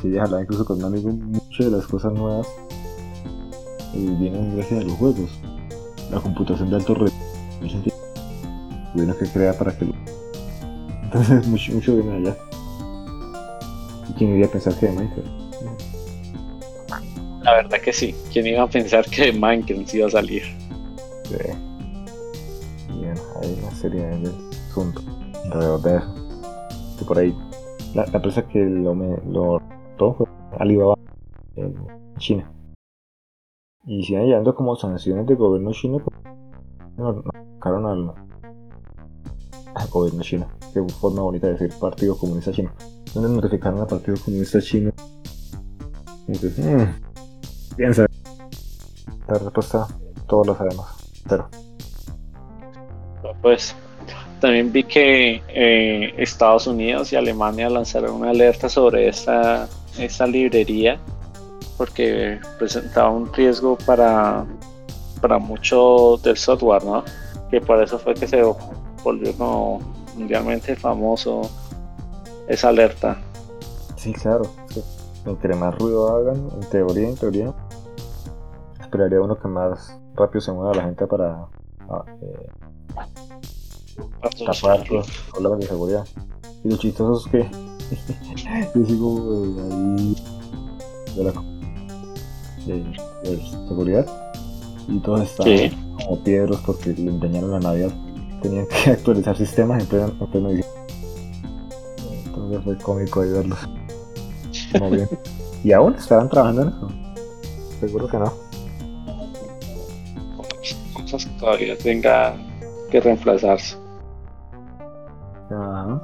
si 0.00 0.18
hablar 0.18 0.42
incluso 0.42 0.64
con 0.64 0.78
un 0.78 0.84
amigo, 0.84 1.10
muchas 1.10 1.66
de 1.66 1.76
las 1.76 1.86
cosas 1.86 2.12
nuevas 2.12 2.46
eh, 3.94 4.16
vienen 4.18 4.56
gracias 4.56 4.80
a 4.80 4.84
los 4.84 4.94
juegos. 4.94 5.30
La 6.10 6.20
computación 6.20 6.70
de 6.70 6.76
alto 6.76 6.94
rendimiento 6.94 7.90
tuvieron 8.92 9.16
que 9.16 9.26
crear 9.26 9.56
para 9.56 9.76
que 9.76 9.84
lo... 9.84 9.92
Entonces, 11.04 11.46
mucho, 11.48 11.72
mucho 11.72 11.96
viene 11.96 12.16
allá. 12.16 12.36
¿Y 14.08 14.12
quién 14.14 14.30
iría 14.30 14.46
a 14.46 14.50
pensar 14.50 14.74
que 14.78 14.86
de 14.86 14.92
Minecraft? 14.92 15.28
La 17.42 17.54
verdad 17.54 17.80
que 17.80 17.92
sí. 17.92 18.14
¿Quién 18.32 18.46
iba 18.46 18.62
a 18.62 18.68
pensar 18.68 19.04
que 19.06 19.32
Minecraft 19.32 19.94
iba 19.94 20.06
a 20.06 20.10
salir? 20.10 20.42
Sí. 21.24 21.36
Bien, 23.00 23.14
hay 23.42 23.58
una 23.62 23.70
serie 23.74 24.02
de 24.02 24.30
asuntos 24.70 25.04
alrededor 25.44 25.82
de 25.82 25.96
eso. 25.96 26.14
Y 27.00 27.04
por 27.04 27.18
ahí, 27.18 27.34
la, 27.94 28.04
empresa 28.04 28.42
que 28.48 28.58
lo, 28.58 28.94
me, 28.94 29.16
lo 29.30 29.60
todo 29.98 30.14
fue 30.14 30.26
Alibaba 30.58 30.94
China. 32.18 32.50
Y 33.84 34.04
siguen 34.04 34.26
llegando 34.26 34.54
como 34.54 34.76
sanciones 34.76 35.26
del 35.26 35.36
gobierno 35.36 35.72
chino 35.72 35.98
porque 35.98 36.20
no, 36.96 37.12
no 37.12 37.88
al, 37.88 38.14
gobierno 39.90 40.22
chino. 40.22 40.48
Qué 40.72 40.82
forma 41.00 41.22
bonita 41.22 41.46
de 41.46 41.54
decir 41.54 41.72
Partido 41.78 42.16
Comunista 42.16 42.52
Chino. 42.52 42.70
¿Dónde 43.14 43.30
notificaron 43.30 43.80
al 43.80 43.86
Partido 43.86 44.16
Comunista 44.24 44.60
Chino? 44.60 44.92
Entonces, 46.26 46.58
mmm, 46.58 47.76
piensa. 47.76 48.06
La 49.28 49.38
respuesta 49.38 49.86
todos 50.26 50.46
lo 50.46 50.54
sabemos, 50.54 50.86
pero. 51.28 51.48
Pues 53.40 53.74
también 54.40 54.72
vi 54.72 54.84
que 54.84 55.42
eh, 55.48 56.14
Estados 56.18 56.66
Unidos 56.66 57.12
y 57.12 57.16
Alemania 57.16 57.68
lanzaron 57.68 58.16
una 58.16 58.30
alerta 58.30 58.68
sobre 58.68 59.08
esta, 59.08 59.68
esta 59.98 60.26
librería 60.26 60.98
porque 61.76 62.40
presentaba 62.58 63.10
un 63.10 63.32
riesgo 63.32 63.78
para, 63.86 64.44
para 65.20 65.38
mucho 65.38 66.18
del 66.22 66.36
software, 66.36 66.84
¿no? 66.84 67.04
Que 67.50 67.60
por 67.60 67.82
eso 67.82 67.98
fue 67.98 68.14
que 68.14 68.26
se 68.26 68.42
volvió 69.02 69.32
como 69.36 69.80
mundialmente 70.16 70.74
famoso 70.74 71.42
esa 72.48 72.68
alerta. 72.68 73.16
Sí, 73.96 74.12
claro. 74.12 74.42
Entre 75.24 75.54
más 75.54 75.78
ruido 75.78 76.16
hagan, 76.16 76.48
en 76.60 76.68
teoría, 76.68 77.08
en 77.08 77.16
teoría, 77.16 77.54
esperaría 78.80 79.20
uno 79.20 79.38
que 79.38 79.48
más 79.48 79.96
rápido 80.14 80.40
se 80.40 80.52
mueva 80.52 80.74
la 80.74 80.82
gente 80.82 81.06
para 81.06 81.46
ah, 81.88 82.04
eh, 82.22 82.48
tapar 84.46 84.90
los 84.90 85.08
problemas 85.30 85.60
de 85.60 85.66
seguridad. 85.66 86.06
Y 86.64 86.70
lo 86.70 86.76
chistoso 86.76 87.24
es 87.24 87.30
que 87.30 87.67
yo 88.74 88.86
sigo 88.86 89.44
eh, 89.44 89.68
ahí 89.70 90.16
de 91.16 91.24
la 91.24 91.32
de, 92.66 93.36
seguridad 93.68 94.06
y 94.88 94.98
todos 95.00 95.22
estaban 95.22 95.70
como 95.96 96.22
piedros 96.22 96.60
porque 96.64 96.92
le 96.92 97.10
engañaron 97.10 97.50
la 97.52 97.60
Navidad. 97.60 97.90
Tenían 98.42 98.66
que 98.66 98.90
actualizar 98.90 99.36
sistemas 99.36 99.82
en 99.82 99.88
pleno, 99.88 100.12
en 100.32 100.64
Entonces 102.26 102.64
fue 102.64 102.78
cómico 102.78 103.20
ahí 103.20 103.30
verlos. 103.30 103.58
Muy 104.80 104.96
bien. 104.96 105.08
¿Y 105.64 105.72
aún 105.72 105.94
estaban 105.94 106.28
trabajando 106.28 106.62
en 106.62 106.68
eso? 106.68 106.88
Seguro 107.80 108.08
que 108.08 108.18
no. 108.18 108.32
Cosas 110.94 111.26
que 111.26 111.38
todavía 111.38 111.76
tenga 111.76 112.36
que 112.90 113.00
reemplazarse. 113.00 113.76
Ajá. 115.50 116.02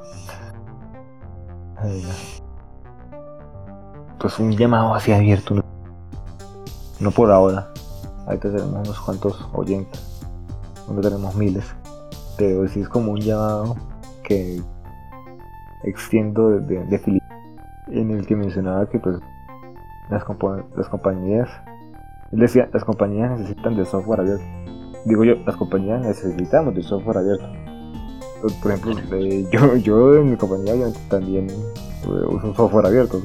Pues 4.18 4.38
un 4.38 4.52
llamado 4.52 4.94
hacia 4.94 5.16
abierto. 5.16 5.62
No 7.00 7.10
por 7.10 7.30
ahora. 7.30 7.68
Ahí 8.26 8.38
tenemos 8.38 8.66
unos 8.66 9.00
cuantos 9.00 9.48
oyentes. 9.52 10.00
Donde 10.86 11.02
tenemos 11.02 11.34
miles. 11.34 11.64
Pero 12.38 12.66
sí 12.68 12.80
es 12.80 12.88
como 12.88 13.12
un 13.12 13.20
llamado 13.20 13.76
que 14.22 14.60
extiendo 15.84 16.50
de, 16.50 16.84
de, 16.84 17.20
en 17.88 18.10
el 18.10 18.26
que 18.26 18.36
mencionaba 18.36 18.88
que 18.88 18.98
pues 18.98 19.18
las, 20.10 20.24
las 20.76 20.88
compañías 20.88 21.48
él 22.32 22.40
decía 22.40 22.68
las 22.72 22.84
compañías 22.84 23.38
necesitan 23.38 23.76
de 23.76 23.84
software 23.84 24.20
abierto 24.20 24.44
digo 25.04 25.24
yo 25.24 25.34
las 25.46 25.56
compañías 25.56 26.00
necesitamos 26.00 26.74
de 26.74 26.82
software 26.82 27.18
abierto 27.18 27.46
por 28.62 28.72
ejemplo 28.72 29.18
eh, 29.18 29.46
yo, 29.50 29.76
yo 29.76 30.14
en 30.16 30.30
mi 30.30 30.36
compañía 30.36 30.74
también 31.08 31.48
eh, 31.50 32.26
uso 32.28 32.48
un 32.48 32.56
software 32.56 32.86
abierto 32.86 33.20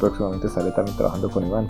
próximamente 0.00 0.46
estaré 0.46 0.70
también 0.72 0.96
trabajando 0.96 1.30
con 1.30 1.46
Iván 1.46 1.66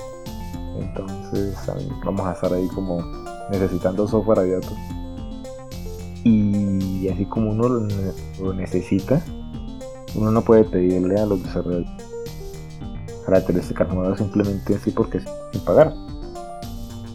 entonces 0.81 1.57
vamos 2.05 2.27
a 2.27 2.33
estar 2.33 2.53
ahí 2.53 2.69
como 2.69 3.03
necesitando 3.51 4.07
software 4.07 4.41
abierto. 4.41 4.69
Y 6.25 7.09
así 7.09 7.25
como 7.25 7.51
uno 7.51 7.69
lo, 8.41 8.53
necesita, 8.55 9.23
uno 10.15 10.31
no 10.31 10.43
puede 10.43 10.65
pedirle 10.65 11.19
a 11.19 11.27
los 11.27 11.43
desarrolladores 11.43 11.89
características 13.25 13.89
nuevas 13.93 14.19
simplemente 14.19 14.75
así 14.75 14.91
porque 14.91 15.21
sin 15.53 15.61
pagar. 15.65 15.95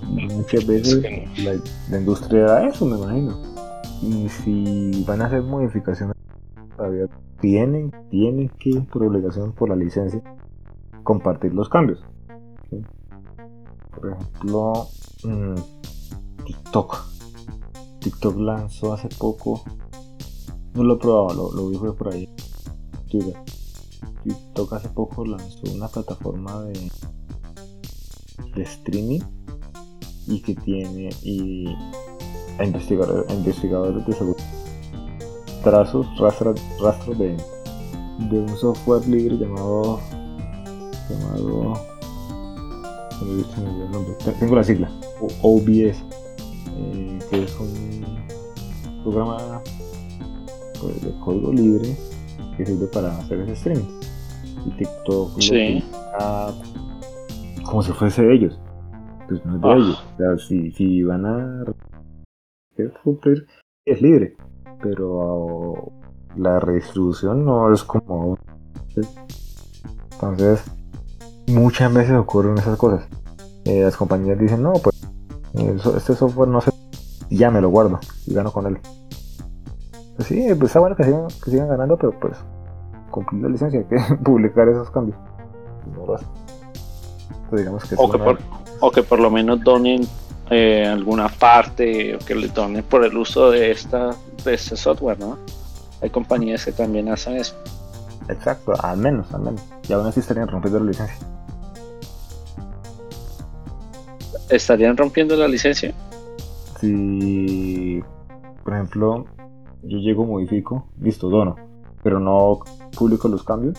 muchas 0.07 0.65
veces 0.65 1.03
la, 1.89 1.97
industria 1.97 2.45
da 2.45 2.67
eso, 2.67 2.85
me 2.85 2.97
imagino. 2.97 3.52
Y 4.03 4.27
si 4.27 5.05
van 5.07 5.21
a 5.21 5.27
hacer 5.27 5.43
modificaciones, 5.43 6.17
tienen, 7.39 7.89
tienen 8.09 8.49
que, 8.49 8.81
por 8.81 9.03
obligación, 9.03 9.53
por 9.53 9.69
la 9.69 9.77
licencia, 9.77 10.21
compartir 11.03 11.53
los 11.53 11.69
cambios. 11.69 12.03
Por 13.95 14.11
ejemplo, 14.11 14.87
mm, 15.23 15.55
TikTok. 16.45 16.97
TikTok 18.01 18.37
lanzó 18.39 18.91
hace 18.91 19.07
poco. 19.17 19.63
No 20.73 20.83
lo 20.83 20.95
he 20.95 20.97
probado, 20.97 21.53
lo, 21.53 21.53
lo 21.53 21.69
vi 21.69 21.77
por 21.97 22.13
ahí. 22.13 22.27
Twitter. 23.09 23.37
TikTok 24.25 24.73
hace 24.73 24.89
poco 24.89 25.25
lanzó 25.25 25.61
una 25.73 25.87
plataforma 25.87 26.61
de, 26.63 26.91
de 28.53 28.63
streaming 28.63 29.21
y 30.27 30.41
que 30.41 30.55
tiene 30.55 31.09
y 31.21 31.73
a 32.59 32.65
investigadores, 32.65 33.33
investigadores 33.33 34.05
de 34.05 34.13
seguridad 34.13 34.45
trazos, 35.63 36.05
rastros, 36.19 36.61
rastros 36.81 37.17
de, 37.17 37.37
de 38.29 38.39
un 38.39 38.49
software 38.57 39.07
libre 39.07 39.37
llamado 39.37 39.99
llamado 41.09 41.93
tengo 44.39 44.55
la 44.55 44.63
sigla, 44.63 44.89
OBS, 45.41 46.03
eh, 46.77 47.19
que 47.29 47.43
es 47.43 47.59
un 47.59 48.05
programa 49.03 49.61
pues, 50.79 51.01
de 51.01 51.11
código 51.19 51.53
libre 51.53 51.95
que 52.57 52.65
sirve 52.65 52.87
para 52.87 53.17
hacer 53.17 53.39
ese 53.41 53.53
streaming. 53.53 53.85
Y 54.65 54.71
TikTok 54.71 55.41
sí. 55.41 55.83
como 57.63 57.83
si 57.83 57.91
fuese 57.91 58.23
de 58.23 58.33
ellos. 58.35 58.59
Pues 59.27 59.45
no 59.45 59.55
es 59.55 59.61
de 59.61 59.69
ah. 59.69 59.75
ellos. 59.75 60.03
O 60.13 60.17
sea, 60.17 60.47
si, 60.47 60.71
si 60.71 61.03
van 61.03 61.25
a 61.25 61.65
cumplir, 63.03 63.47
es 63.85 64.01
libre. 64.01 64.35
Pero 64.81 65.91
la 66.35 66.59
redistribución 66.59 67.45
no 67.45 67.73
es 67.73 67.83
como. 67.83 68.37
Entonces, 70.13 70.63
muchas 71.47 71.93
veces 71.93 72.15
ocurren 72.15 72.57
esas 72.57 72.77
cosas. 72.77 73.07
Eh, 73.65 73.81
las 73.81 73.97
compañías 73.97 74.37
dicen, 74.39 74.61
no, 74.61 74.73
pues 74.73 74.95
este 75.95 76.15
software 76.15 76.49
no 76.49 76.61
se... 76.61 76.71
Ya 77.29 77.49
me 77.49 77.61
lo 77.61 77.69
guardo 77.69 77.99
y 78.27 78.33
gano 78.33 78.51
con 78.51 78.67
él. 78.67 78.77
Pues 80.15 80.27
sí, 80.27 80.45
pues 80.49 80.69
está 80.69 80.79
bueno 80.79 80.95
que 80.95 81.03
sigan, 81.03 81.27
que 81.43 81.51
sigan 81.51 81.67
ganando, 81.69 81.97
pero 81.97 82.17
pues 82.19 82.37
cumplir 83.09 83.43
la 83.43 83.49
licencia, 83.49 83.79
hay 83.79 83.85
que 83.85 84.15
publicar 84.23 84.67
esos 84.67 84.89
cambios. 84.91 85.17
No 85.95 86.05
lo 86.05 86.15
pues 87.49 87.61
digamos 87.61 87.83
que 87.85 87.95
o, 87.97 88.09
que 88.09 88.17
por, 88.17 88.39
o 88.79 88.91
que 88.91 89.03
por 89.03 89.19
lo 89.19 89.29
menos 89.29 89.63
donen 89.63 90.01
eh, 90.49 90.85
alguna 90.85 91.29
parte 91.29 92.15
o 92.15 92.19
que 92.19 92.35
le 92.35 92.47
donen 92.49 92.83
por 92.83 93.03
el 93.03 93.15
uso 93.17 93.49
de 93.49 93.71
esta 93.71 94.15
de 94.43 94.53
este 94.53 94.75
software, 94.75 95.19
¿no? 95.19 95.37
Hay 96.01 96.09
compañías 96.09 96.65
que 96.65 96.71
también 96.71 97.09
hacen 97.09 97.37
eso. 97.37 97.55
Exacto, 98.29 98.73
al 98.81 98.97
menos, 98.97 99.33
al 99.33 99.41
menos. 99.41 99.61
Y 99.87 99.93
aún 99.93 100.05
así 100.05 100.19
estarían 100.19 100.47
rompiendo 100.47 100.79
la 100.79 100.85
licencia. 100.85 101.27
¿Estarían 104.49 104.97
rompiendo 104.97 105.35
la 105.35 105.47
licencia? 105.47 105.93
Si, 106.79 108.01
por 108.63 108.73
ejemplo, 108.73 109.25
yo 109.83 109.97
llego, 109.97 110.25
modifico, 110.25 110.87
listo, 110.99 111.29
dono, 111.29 111.55
pero 112.03 112.19
no 112.19 112.59
publico 112.97 113.27
los 113.29 113.43
cambios, 113.43 113.77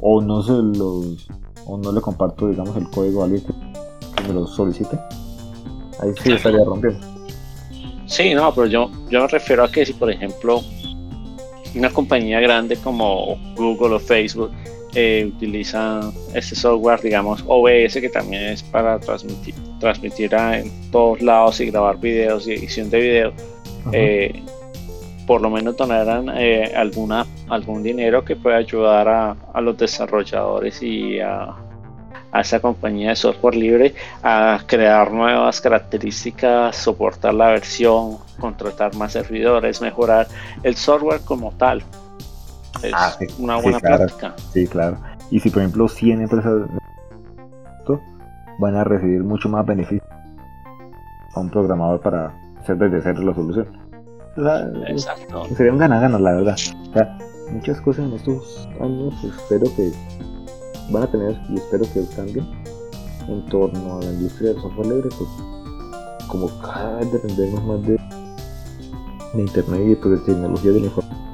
o 0.00 0.20
no 0.20 0.42
se 0.42 0.52
los, 0.52 1.28
o 1.66 1.76
no 1.78 1.92
le 1.92 2.00
comparto, 2.00 2.48
digamos, 2.48 2.76
el 2.76 2.88
código 2.90 3.22
a 3.22 3.24
alguien 3.24 3.42
que 3.44 4.22
me 4.22 4.34
lo 4.34 4.46
solicite, 4.46 4.98
ahí 6.00 6.10
sí 6.22 6.32
estaría 6.32 6.64
rompiendo. 6.64 7.16
Sí, 8.06 8.34
no, 8.34 8.54
pero 8.54 8.66
yo, 8.66 8.90
yo 9.10 9.20
me 9.22 9.28
refiero 9.28 9.64
a 9.64 9.70
que 9.70 9.84
si, 9.84 9.92
por 9.92 10.10
ejemplo, 10.10 10.62
una 11.74 11.90
compañía 11.90 12.40
grande 12.40 12.76
como 12.76 13.36
Google 13.56 13.96
o 13.96 13.98
Facebook 13.98 14.50
eh, 14.94 15.30
utiliza 15.34 16.00
este 16.32 16.54
software, 16.54 17.00
digamos 17.02 17.44
OBS, 17.46 18.00
que 18.00 18.08
también 18.08 18.44
es 18.44 18.62
para 18.62 18.98
transmitir, 18.98 19.54
transmitir 19.80 20.32
en 20.32 20.70
todos 20.90 21.20
lados 21.20 21.60
y 21.60 21.66
grabar 21.66 21.98
videos 21.98 22.46
y 22.48 22.52
edición 22.52 22.88
de 22.88 23.00
video, 23.00 23.32
eh, 23.92 24.42
por 25.26 25.42
lo 25.42 25.50
menos 25.50 25.76
donarán 25.76 26.30
eh, 26.36 26.72
alguna, 26.74 27.26
algún 27.48 27.82
dinero 27.82 28.24
que 28.24 28.36
pueda 28.36 28.56
ayudar 28.56 29.08
a, 29.08 29.36
a 29.52 29.60
los 29.60 29.76
desarrolladores 29.76 30.82
y 30.82 31.18
a, 31.20 31.54
a 32.36 32.40
esa 32.40 32.60
compañía 32.60 33.10
de 33.10 33.16
software 33.16 33.54
libre 33.54 33.94
a 34.22 34.60
crear 34.66 35.10
nuevas 35.10 35.60
características, 35.60 36.76
soportar 36.76 37.34
la 37.34 37.48
versión, 37.48 38.18
contratar 38.38 38.94
más 38.94 39.12
servidores, 39.12 39.80
mejorar 39.80 40.26
el 40.62 40.76
software 40.76 41.20
como 41.22 41.52
tal. 41.52 41.82
Es 42.82 42.92
ah, 42.94 43.16
una 43.38 43.56
buena 43.56 43.80
práctica. 43.80 44.34
Sí, 44.52 44.66
claro. 44.66 44.98
Y 45.30 45.40
si 45.40 45.50
por 45.50 45.62
ejemplo 45.62 45.88
100 45.88 46.20
empresas 46.20 46.68
van 48.58 48.76
a 48.76 48.84
recibir 48.84 49.22
mucho 49.22 49.48
más 49.48 49.66
beneficio 49.66 50.02
a 51.34 51.40
un 51.40 51.50
programador 51.50 52.00
para 52.00 52.32
hacer 52.60 52.76
desde 52.78 53.02
cero 53.02 53.22
la 53.22 53.34
solución. 53.34 53.66
Exacto. 54.88 55.44
Sería 55.56 55.72
un 55.72 55.78
gana-gana, 55.78 56.18
la 56.18 56.32
verdad. 56.32 56.54
O 56.54 56.92
sea, 56.92 57.18
muchas 57.50 57.80
cosas 57.80 58.06
en 58.06 58.12
estos 58.14 58.68
años 58.80 59.14
espero 59.24 59.66
que 59.76 59.92
van 60.90 61.02
a 61.02 61.06
tener 61.06 61.40
y 61.48 61.56
espero 61.56 61.84
que 61.92 62.04
cambien 62.14 62.46
en 63.28 63.44
torno 63.46 63.98
a 63.98 64.02
la 64.02 64.12
industria 64.12 64.52
del 64.52 64.62
software 64.62 64.86
libre, 64.86 65.08
pues 65.16 65.30
como 66.28 66.48
cada 66.60 66.96
vez 66.98 67.12
dependemos 67.12 67.64
más 67.64 67.82
de, 67.82 67.98
de 69.34 69.40
internet 69.40 69.82
y 69.86 69.94
pues, 69.96 70.20
de 70.20 70.32
tecnología 70.32 70.72
de 70.72 70.80
la 70.80 70.86
información. 70.86 71.26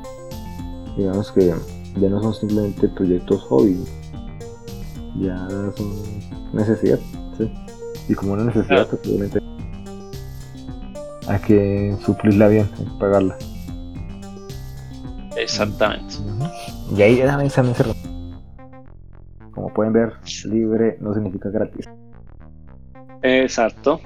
Digamos 0.96 1.32
que 1.32 1.54
ya 2.00 2.08
no 2.08 2.22
son 2.22 2.34
simplemente 2.34 2.88
proyectos 2.88 3.42
hobby, 3.42 3.84
ya 5.18 5.46
son 5.76 5.92
necesidad, 6.52 6.98
¿sí? 7.38 7.50
Y 8.08 8.14
como 8.14 8.32
una 8.34 8.44
necesidad, 8.44 8.86
pues 8.88 9.02
obviamente 9.06 9.40
hay 11.26 11.40
que 11.40 11.96
suplirla 12.04 12.48
bien, 12.48 12.68
hay 12.78 12.84
que 12.84 12.98
pagarla. 12.98 13.36
Exactamente. 15.36 16.14
Y 16.96 17.02
ahí 17.02 17.22
también 17.22 17.50
se 17.50 17.62
Como 19.72 19.90
pueden 19.90 19.92
ver, 19.92 20.12
libre 20.44 20.98
no 21.00 21.14
significa 21.14 21.48
gratis. 21.48 21.88
Exacto. 23.22 24.00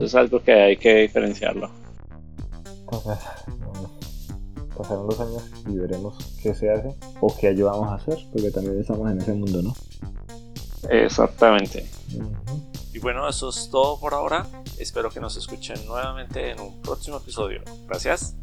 Es 0.00 0.14
algo 0.14 0.42
que 0.42 0.52
hay 0.52 0.76
que 0.76 1.02
diferenciarlo. 1.02 1.70
Entonces, 2.80 3.18
pasarán 4.76 5.06
los 5.06 5.20
años 5.20 5.50
y 5.66 5.76
veremos 5.76 6.38
qué 6.42 6.54
se 6.54 6.70
hace 6.70 6.94
o 7.20 7.34
qué 7.36 7.48
ayudamos 7.48 7.88
a 7.88 7.94
hacer, 7.94 8.18
porque 8.32 8.50
también 8.50 8.80
estamos 8.80 9.10
en 9.10 9.18
ese 9.18 9.32
mundo, 9.32 9.62
¿no? 9.62 9.74
Exactamente. 10.88 11.88
Y 12.92 12.98
bueno, 12.98 13.28
eso 13.28 13.50
es 13.50 13.68
todo 13.70 13.98
por 13.98 14.14
ahora. 14.14 14.46
Espero 14.78 15.10
que 15.10 15.20
nos 15.20 15.36
escuchen 15.36 15.84
nuevamente 15.86 16.50
en 16.50 16.60
un 16.60 16.80
próximo 16.82 17.18
episodio. 17.18 17.62
Gracias. 17.86 18.36